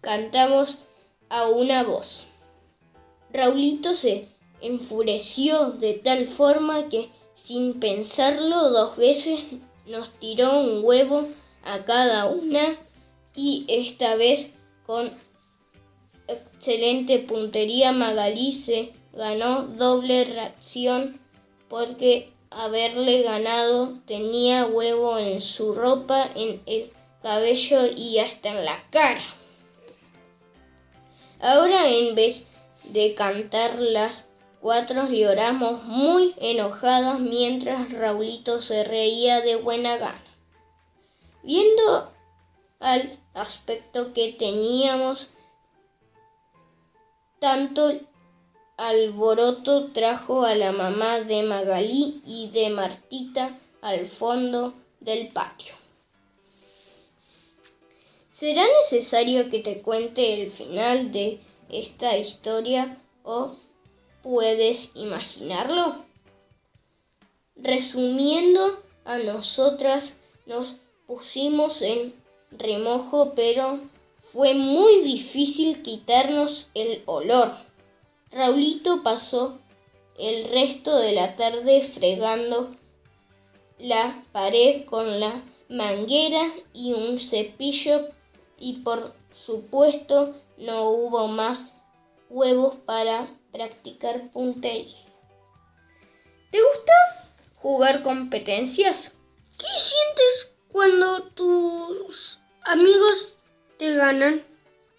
[0.00, 0.80] Cantamos
[1.28, 2.26] a una voz.
[3.32, 4.28] Raulito se
[4.60, 9.40] enfureció de tal forma que, sin pensarlo dos veces,
[9.86, 11.28] nos tiró un huevo
[11.64, 12.76] a cada una
[13.34, 14.50] y esta vez
[14.84, 15.12] con
[16.28, 21.20] excelente puntería Magalí se ganó doble reacción
[21.68, 26.90] porque haberle ganado tenía huevo en su ropa, en el
[27.22, 29.24] cabello y hasta en la cara.
[31.40, 32.44] Ahora en vez
[32.84, 34.28] de cantar las
[34.66, 40.20] cuatro lloramos muy enojadas mientras Raulito se reía de buena gana.
[41.44, 42.12] Viendo
[42.80, 45.28] al aspecto que teníamos,
[47.38, 47.92] tanto
[48.76, 55.74] alboroto trajo a la mamá de Magalí y de Martita al fondo del patio.
[58.30, 61.38] ¿Será necesario que te cuente el final de
[61.68, 63.54] esta historia o
[64.26, 66.04] puedes imaginarlo?
[67.54, 70.16] Resumiendo, a nosotras
[70.46, 70.74] nos
[71.06, 72.12] pusimos en
[72.50, 73.78] remojo, pero
[74.18, 77.52] fue muy difícil quitarnos el olor.
[78.32, 79.60] Raulito pasó
[80.18, 82.72] el resto de la tarde fregando
[83.78, 88.08] la pared con la manguera y un cepillo
[88.58, 91.66] y por supuesto no hubo más
[92.28, 94.98] huevos para practicar puntería.
[96.50, 96.92] ¿Te gusta
[97.54, 99.14] jugar competencias?
[99.58, 103.34] ¿Qué sientes cuando tus amigos
[103.78, 104.42] te ganan?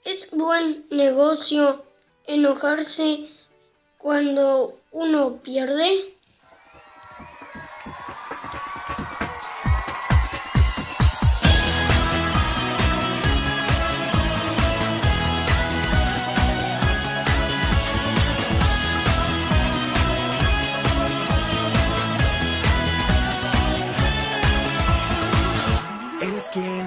[0.04, 1.86] ¿Es buen negocio
[2.26, 3.30] enojarse
[4.00, 6.17] cuando uno pierde?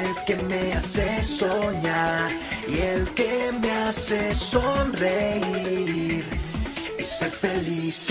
[0.00, 2.30] El que me hace soñar
[2.66, 6.24] y el que me hace sonreír
[6.98, 8.06] y ser feliz.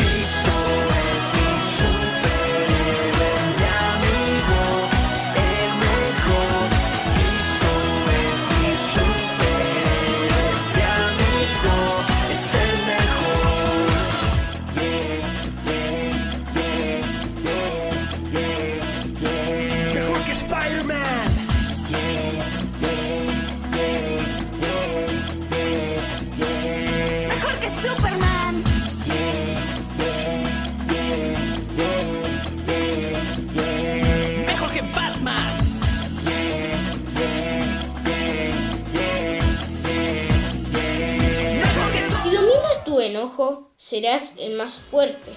[43.89, 45.31] Serás el más fuerte.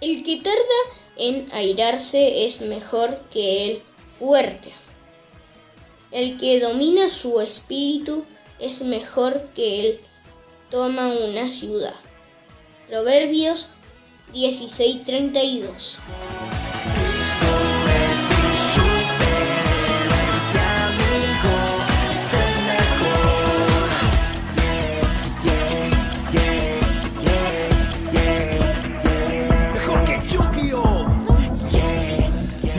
[0.00, 0.80] El que tarda
[1.16, 3.82] en airarse es mejor que el
[4.20, 4.72] fuerte.
[6.12, 8.24] El que domina su espíritu
[8.60, 10.00] es mejor que el
[10.70, 11.96] toma una ciudad.
[12.86, 13.68] Proverbios
[14.32, 15.98] 16:32.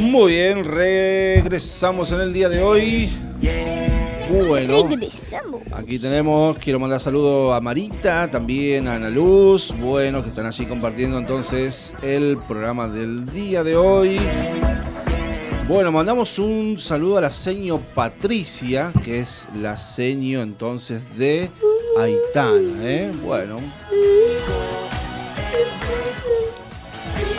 [0.09, 3.09] Muy bien, regresamos en el día de hoy.
[4.47, 4.89] Bueno,
[5.71, 10.65] aquí tenemos, quiero mandar saludos a Marita, también a Ana Luz, bueno, que están allí
[10.65, 14.19] compartiendo entonces el programa del día de hoy.
[15.67, 21.51] Bueno, mandamos un saludo a la seño Patricia, que es la seño entonces de
[21.99, 23.11] Aitana, ¿eh?
[23.23, 23.59] Bueno.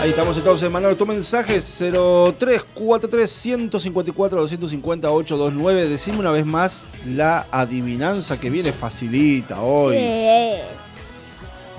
[0.00, 5.88] Ahí estamos entonces, mandando tu mensaje 0343 154 250 829.
[5.90, 9.98] Decime una vez más la adivinanza que viene facilita hoy.
[9.98, 10.56] Sí.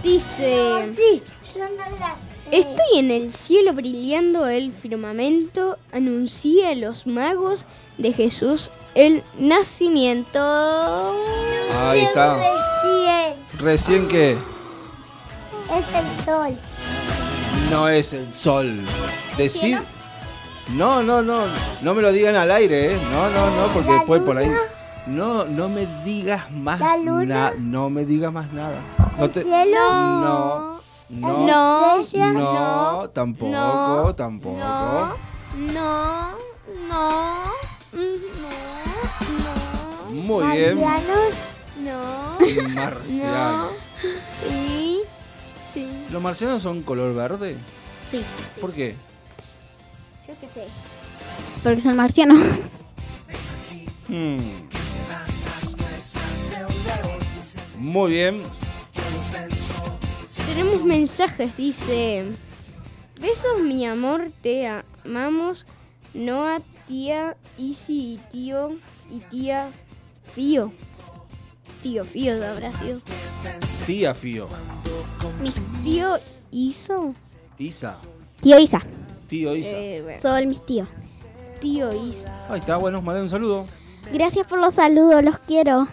[0.03, 0.93] Dice.
[0.95, 1.23] Sí,
[1.55, 2.57] yo no la sé.
[2.59, 7.65] Estoy en el cielo brillando el firmamento, anuncia a los magos
[7.97, 10.39] de Jesús el nacimiento.
[11.73, 12.37] Ahí está.
[13.57, 16.70] Recién Recién que es el sol.
[17.71, 18.85] No es el sol.
[19.37, 19.79] Decir.
[20.69, 21.45] No, no, no.
[21.81, 22.99] No me lo digan al aire, ¿eh?
[23.11, 24.51] No, no, no, porque después por ahí.
[25.07, 27.53] No, no me digas más nada.
[27.57, 28.79] No me digas más nada.
[29.17, 29.43] No te.
[29.43, 29.61] No.
[29.63, 30.81] No.
[31.09, 31.97] No.
[31.97, 34.57] No, tampoco, no, tampoco.
[34.57, 35.13] No,
[35.57, 36.31] no,
[36.87, 37.43] no,
[37.91, 38.11] no,
[39.43, 40.79] no, Muy bien.
[40.79, 41.33] Marcianos.
[41.79, 43.69] no, Marciano.
[44.47, 44.80] sí,
[45.73, 45.87] sí.
[46.11, 47.55] ¿Los marcianos son color verde?
[48.09, 48.23] Sí,
[48.59, 48.95] ¿Por qué?
[50.27, 50.65] Yo qué sé.
[51.63, 52.37] porque son marcianos.
[54.07, 54.67] Hmm.
[57.77, 58.41] Muy bien.
[60.47, 62.25] Tenemos mensajes, dice.
[63.19, 65.65] Besos, mi amor, te amamos.
[66.13, 68.77] Noa, tía Isi y tío
[69.09, 69.69] y tía
[70.33, 70.73] Fío.
[71.81, 72.99] Tío Fío habrá sido.
[73.85, 74.47] Tía Fío.
[75.41, 75.49] Mi
[75.83, 76.17] tío
[76.51, 77.13] Iso.
[77.57, 77.97] Isa.
[78.41, 78.81] Tío Isa.
[79.27, 79.77] Tío Isa.
[79.77, 80.89] Eh, bueno, Son mis tíos.
[81.59, 82.47] tío Isa.
[82.49, 83.65] Ahí está, bueno, mandé un saludo.
[84.13, 85.87] Gracias por los saludos, los quiero.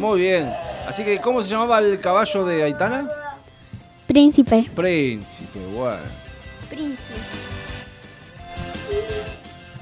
[0.00, 0.50] Muy bien.
[0.88, 3.06] Así que, ¿cómo se llamaba el caballo de Aitana?
[4.06, 4.64] Príncipe.
[4.74, 6.00] Príncipe, bueno.
[6.70, 7.20] Príncipe.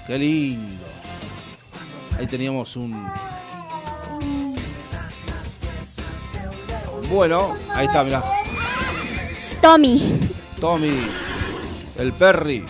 [0.09, 0.85] Qué lindo.
[2.19, 3.09] Ahí teníamos un.
[7.09, 8.25] Bueno, ahí está, mirá.
[9.63, 10.03] Tommy.
[10.61, 10.99] Tommy.
[11.97, 12.67] El Perry.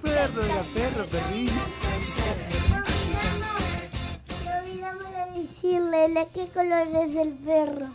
[0.00, 1.77] perro, era perro, perrillo.
[5.90, 7.86] ¿De qué color es el perro.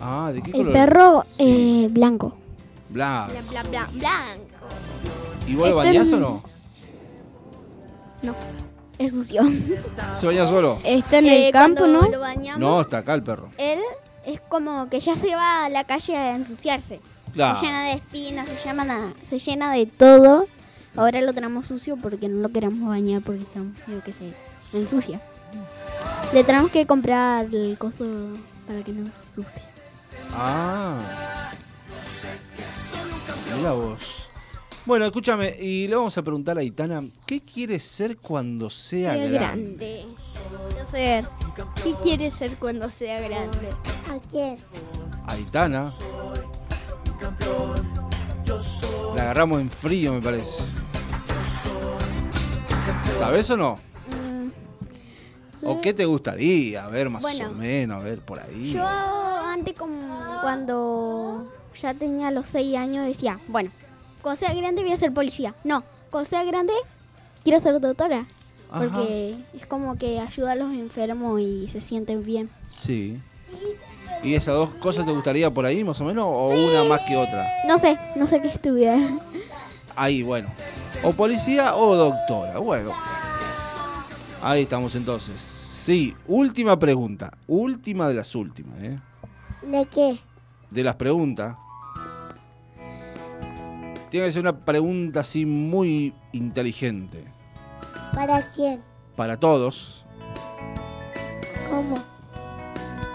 [0.00, 0.72] Ah, ¿de qué El color?
[0.72, 2.34] perro eh, blanco.
[2.90, 3.32] Blanco.
[3.50, 4.66] Blan, blan, blanco.
[5.46, 6.42] ¿Y vos lo Este bañás o no?
[8.22, 8.34] No.
[8.98, 9.42] Es sucio.
[10.14, 10.78] ¿Se baña solo?
[10.84, 12.02] Está en Eh, el campo, ¿no?
[12.08, 13.50] lo bañamos, No, está acá el perro.
[13.58, 13.80] él
[14.24, 17.00] es como que ya se va a la calle a ensuciarse.
[17.32, 17.54] Claro.
[17.58, 20.46] Se llena de espinas, se, llama, se llena de todo.
[20.96, 24.32] Ahora lo tenemos sucio porque no lo queremos bañar porque estamos, digo que se
[24.72, 25.20] ensucia.
[26.32, 28.04] Le tenemos que comprar el coso
[28.66, 29.62] para que no se ensucie.
[30.32, 30.98] Ah.
[33.56, 34.28] Mira vos.
[34.84, 39.32] Bueno, escúchame, y le vamos a preguntar a Itana, ¿qué quiere ser cuando sea, grande?
[39.32, 40.06] grande.
[40.68, 41.24] Quiero ser.
[41.82, 43.70] ¿Qué quiere ser cuando sea grande?
[44.08, 44.58] ¿A quién?
[45.26, 45.92] Aitana.
[49.16, 50.62] La agarramos en frío, me parece.
[53.18, 53.78] ¿Sabes o no?
[55.66, 56.84] ¿O qué te gustaría?
[56.84, 57.48] A ver, más Bueno.
[57.50, 58.72] o menos, a ver, por ahí.
[58.72, 63.70] Yo antes como cuando ya tenía los 6 años decía, bueno,
[64.22, 65.54] cuando sea grande voy a ser policía.
[65.64, 66.72] No, cuando sea grande
[67.44, 68.26] quiero ser doctora.
[68.70, 68.80] Ajá.
[68.80, 72.50] Porque es como que ayuda a los enfermos y se sienten bien.
[72.70, 73.18] Sí.
[74.24, 76.24] ¿Y esas dos cosas te gustaría por ahí, más o menos?
[76.26, 77.46] ¿O una más que otra?
[77.66, 78.98] No sé, no sé qué estudiar.
[79.94, 80.48] Ahí, bueno.
[81.04, 82.58] O policía o doctora.
[82.58, 82.90] Bueno.
[84.48, 85.40] Ahí estamos entonces.
[85.40, 87.36] Sí, última pregunta.
[87.48, 88.96] Última de las últimas, ¿eh?
[89.62, 90.20] ¿De qué?
[90.70, 91.56] De las preguntas.
[94.08, 97.24] Tiene que ser una pregunta así muy inteligente.
[98.14, 98.80] ¿Para quién?
[99.16, 100.06] Para todos.
[101.68, 101.98] ¿Cómo?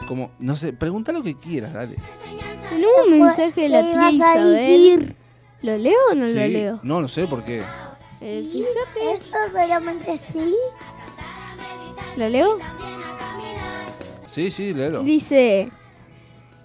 [0.09, 1.95] Como, no sé, pregunta lo que quieras, dale.
[2.69, 5.15] Tenemos un mensaje de la ¿Qué tía Isabel.
[5.61, 6.33] ¿Lo leo o no Sí.
[6.33, 6.79] lo leo?
[6.83, 7.63] No, no sé por qué.
[8.19, 9.13] Eh, fíjate.
[9.13, 10.53] ¿Esto solamente sí?
[12.17, 12.57] ¿Lo leo?
[14.25, 15.03] Sí, sí, léelo.
[15.03, 15.69] Dice,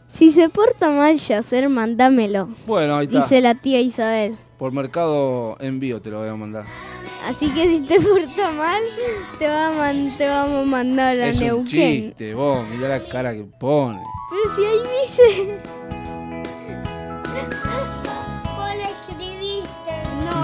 [0.07, 2.49] si se porta mal Yacer, mándamelo.
[2.67, 3.19] Bueno, ahí está.
[3.21, 4.39] Dice la tía Isabel.
[4.59, 6.65] Por mercado envío te lo voy a mandar.
[7.29, 8.83] Así que si te porta mal,
[9.39, 12.03] te, va a man- te vamos a mandar a es un Neuquén.
[12.05, 14.01] chiste, vos, mirá la cara que pone.
[14.31, 15.59] Pero si ahí dice...
[18.57, 19.93] Vos lo escribiste.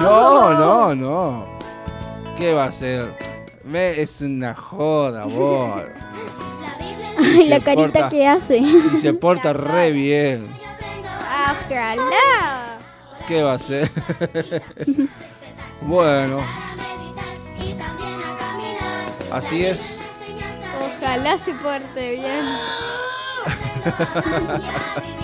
[0.00, 1.44] No, no, no.
[2.36, 3.14] ¿Qué va a ser?
[3.64, 5.82] Me, es una joda, vos.
[7.18, 8.58] Ay, la carita porta- que hace.
[8.58, 10.48] Si se porta re bien,
[11.70, 12.78] ¡Ojalá!
[13.28, 13.90] ¿qué va a ser?
[15.80, 16.40] bueno.
[19.30, 20.04] Así es.
[20.98, 22.44] Ojalá se porte bien.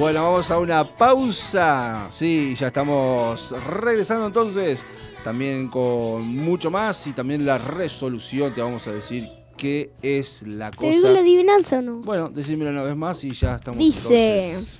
[0.00, 2.06] Bueno, vamos a una pausa.
[2.10, 4.86] Sí, ya estamos regresando entonces.
[5.22, 8.54] También con mucho más y también la resolución.
[8.54, 9.28] Te vamos a decir
[9.58, 11.12] qué es la ¿Te digo cosa.
[11.12, 11.96] la adivinanza o no?
[11.98, 14.78] Bueno, decímelo una vez más y ya estamos Dice- entonces.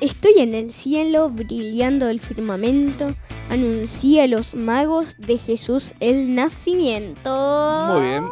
[0.00, 3.08] Estoy en el cielo, brillando el firmamento.
[3.50, 7.86] Anuncié a los magos de Jesús el nacimiento.
[7.92, 8.24] Muy bien.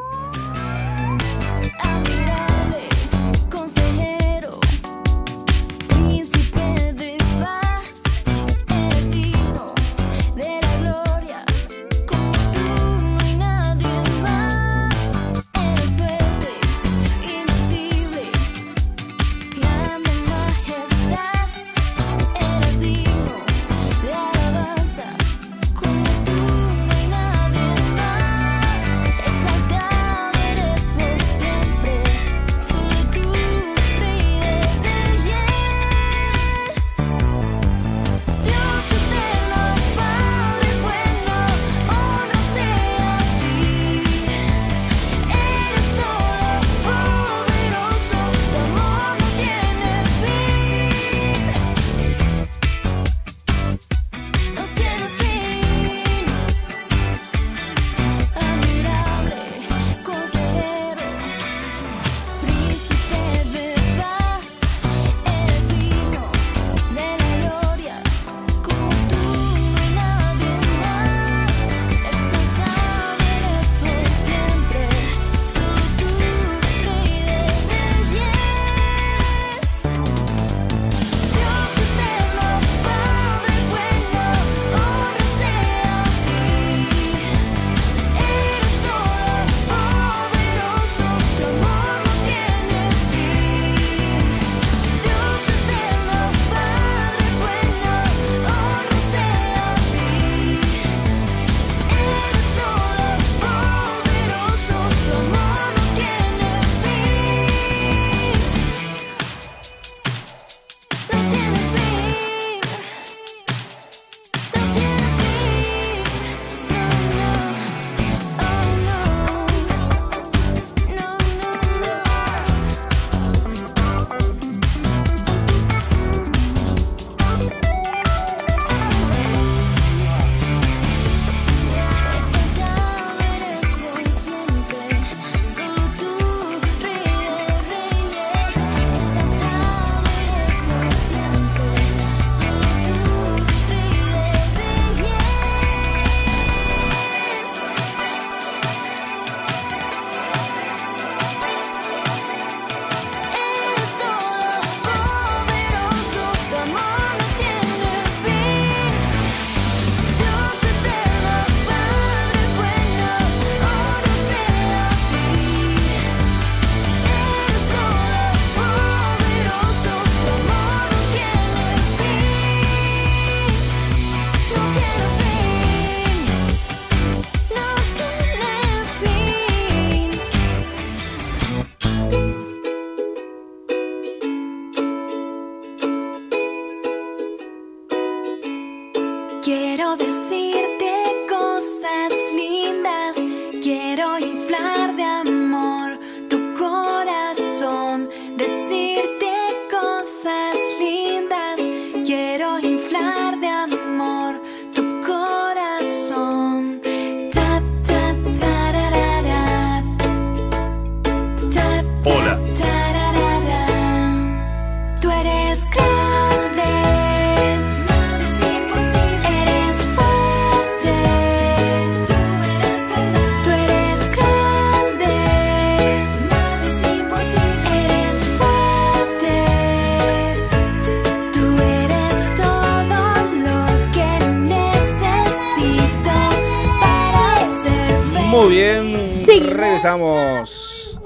[239.85, 241.01] Regresamos.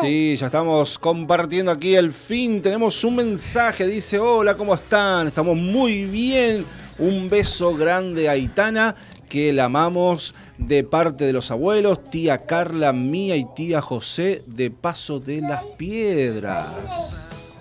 [0.00, 2.62] Sí, ya estamos compartiendo aquí el fin.
[2.62, 5.26] Tenemos un mensaje, dice, hola, ¿cómo están?
[5.26, 6.64] Estamos muy bien.
[6.98, 8.94] Un beso grande a Aitana,
[9.28, 14.70] que la amamos de parte de los abuelos, tía Carla, mía y tía José de
[14.70, 17.60] Paso de las Piedras.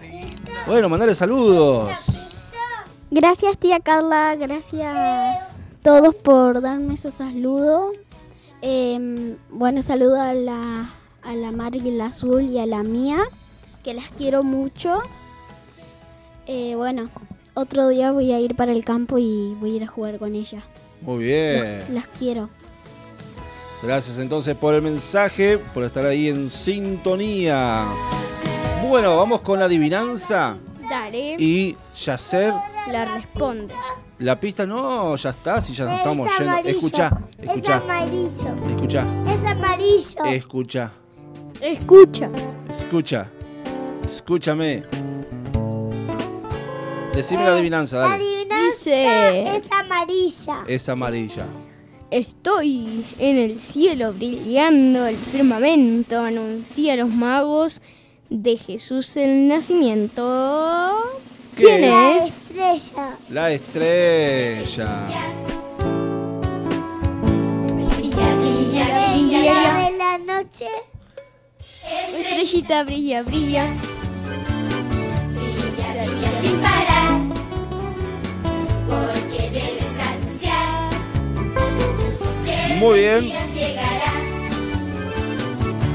[0.66, 2.40] Bueno, mandale saludos.
[3.12, 8.07] Gracias tía Carla, gracias todos por darme esos saludos.
[8.62, 10.90] Em, bueno, saludo a la,
[11.22, 13.20] a la la Azul y a la mía,
[13.84, 15.02] que las quiero mucho.
[16.48, 17.10] Eh, bueno,
[17.54, 20.34] otro día voy a ir para el campo y voy a ir a jugar con
[20.36, 20.62] ella.
[21.02, 21.84] Muy bien.
[21.94, 22.50] Las quiero.
[23.84, 27.86] Gracias entonces por el mensaje, por estar ahí en sintonía.
[28.88, 30.58] Bueno, vamos con la adivinanza.
[30.90, 32.54] Daré Y Yacer,
[32.92, 33.74] la responde.
[34.20, 36.52] La pista no, ya está, si ya nos Es estamos yendo.
[36.54, 36.76] amarillo.
[36.76, 38.28] Escucha, Es escucha, amarillo.
[38.70, 40.26] escucha, Es amarillo.
[40.26, 40.92] escucha,
[41.62, 42.30] Escucha.
[42.70, 43.30] escucha,
[44.04, 44.84] escúchame.
[47.14, 48.24] Decime la adivinanza, La dale.
[48.24, 50.64] adivinanza Dice- es amarilla.
[50.68, 51.46] Es amarilla.
[52.12, 57.82] Estoy en el cielo brillando el firmamento, anuncia a los magos
[58.30, 60.94] de Jesús el nacimiento.
[61.58, 62.26] ¿Qué ¿Quién La es?
[62.26, 63.18] estrella.
[63.30, 65.08] La estrella.
[67.74, 68.86] Brilla, brilla,
[69.16, 69.90] brilla.
[69.90, 70.68] de la noche.
[71.60, 73.66] Estrellita brilla, brilla.
[75.34, 77.22] Brilla, brilla sin parar,
[78.88, 80.90] porque debes anunciar
[82.46, 83.32] que Muy bien.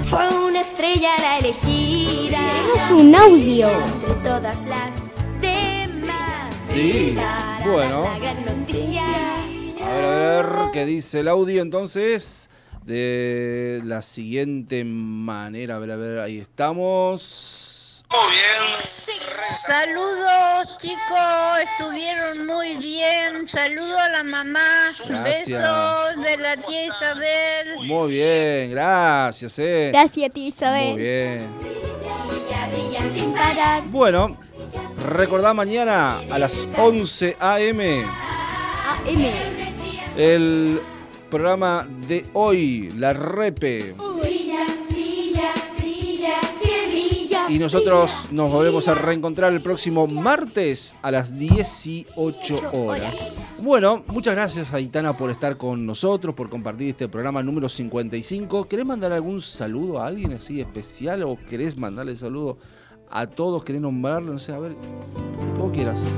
[0.05, 2.39] Fue una estrella la elegida
[2.77, 3.71] Es un audio.
[3.71, 5.02] entre todas las.
[6.73, 7.15] Sí,
[7.67, 8.05] bueno.
[8.09, 12.49] A ver, a ver, ¿qué dice el audio entonces?
[12.85, 18.05] De la siguiente manera, a ver, a ver, ahí estamos.
[18.11, 18.43] Muy bien.
[19.67, 23.47] Saludos chicos, estuvieron muy bien.
[23.47, 24.93] Saludo a la mamá.
[25.07, 25.47] Gracias.
[25.47, 27.87] Besos de la tía Isabel.
[27.87, 29.91] Muy bien, gracias, eh.
[29.93, 30.93] Gracias, tía Isabel.
[30.93, 31.51] Muy bien.
[33.91, 34.39] Bueno,
[35.03, 38.05] recordá mañana a las 11 a.m.
[38.05, 39.21] AM.
[40.17, 40.81] el
[41.31, 43.93] programa de hoy, la repe.
[43.93, 47.47] Brilla, brilla, brilla, que brilla.
[47.49, 53.57] Y nosotros nos volvemos a reencontrar el próximo martes a las 18 horas.
[53.61, 58.69] Bueno, muchas gracias Aitana por estar con nosotros, por compartir este programa número 55.
[58.69, 62.59] ¿Querés mandar algún saludo a alguien así especial o querés mandarle saludo
[63.13, 63.63] a todos?
[63.63, 64.33] ¿Querés nombrarlo?
[64.33, 64.75] No sé, a ver,
[65.55, 66.11] como quieras.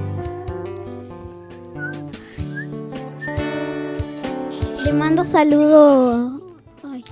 [4.84, 6.40] Le mando saludos.
[6.84, 7.04] Ay.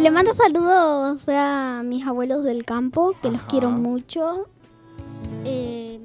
[0.00, 4.46] Le mando saludos a mis abuelos del campo, que los quiero mucho.
[5.44, 5.98] Eh,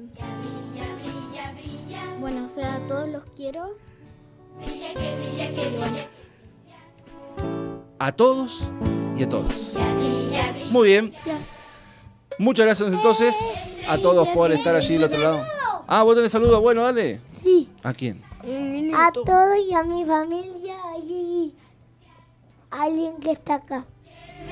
[2.20, 3.76] bueno, o sea, a todos los quiero.
[7.98, 8.70] A todos
[9.16, 9.74] y a todas.
[10.70, 11.12] Muy bien.
[12.38, 15.40] Muchas gracias entonces a todos por estar allí del otro lado.
[15.86, 16.60] Ah, vos tenés saludos.
[16.60, 17.20] Bueno, dale.
[17.42, 17.70] Sí.
[17.82, 18.22] ¿A quién?
[18.94, 20.74] A todos y a mi familia
[21.06, 21.54] y
[22.70, 23.84] a alguien que está acá.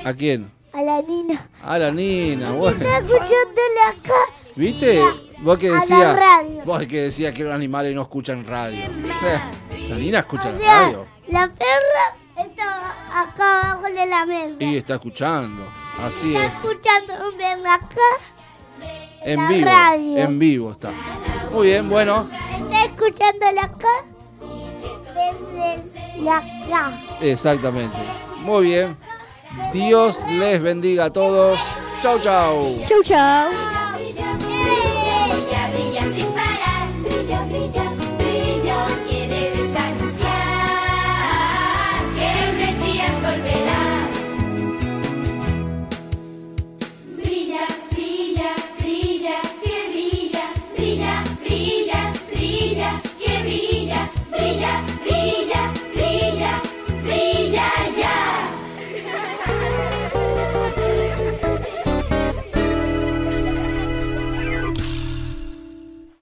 [0.04, 0.50] ¿A quién?
[0.72, 1.48] A la Nina.
[1.62, 2.78] A la Nina, bueno.
[2.78, 4.14] Está escuchándole acá.
[4.54, 5.02] ¿Viste?
[5.40, 6.18] Vos que decías.
[6.64, 8.78] Vos que decías que eran animales y no escuchan radio.
[9.88, 11.06] La Nina escucha O sea, radio.
[11.28, 14.56] la perra está acá abajo de la mesa.
[14.62, 15.66] Y está escuchando.
[16.02, 16.54] Así Está es.
[16.64, 18.00] escuchando bien acá.
[19.24, 19.66] En la vivo.
[19.66, 20.18] radio.
[20.18, 20.90] En vivo está.
[21.52, 22.28] Muy bien, bueno.
[22.58, 23.88] Está escuchándole acá.
[25.54, 26.98] Desde la acá.
[27.20, 27.96] Exactamente.
[28.40, 28.96] Muy bien.
[29.72, 31.82] Dios les bendiga a todos.
[32.00, 32.76] Chau, chau.
[32.88, 34.41] Chau, chau.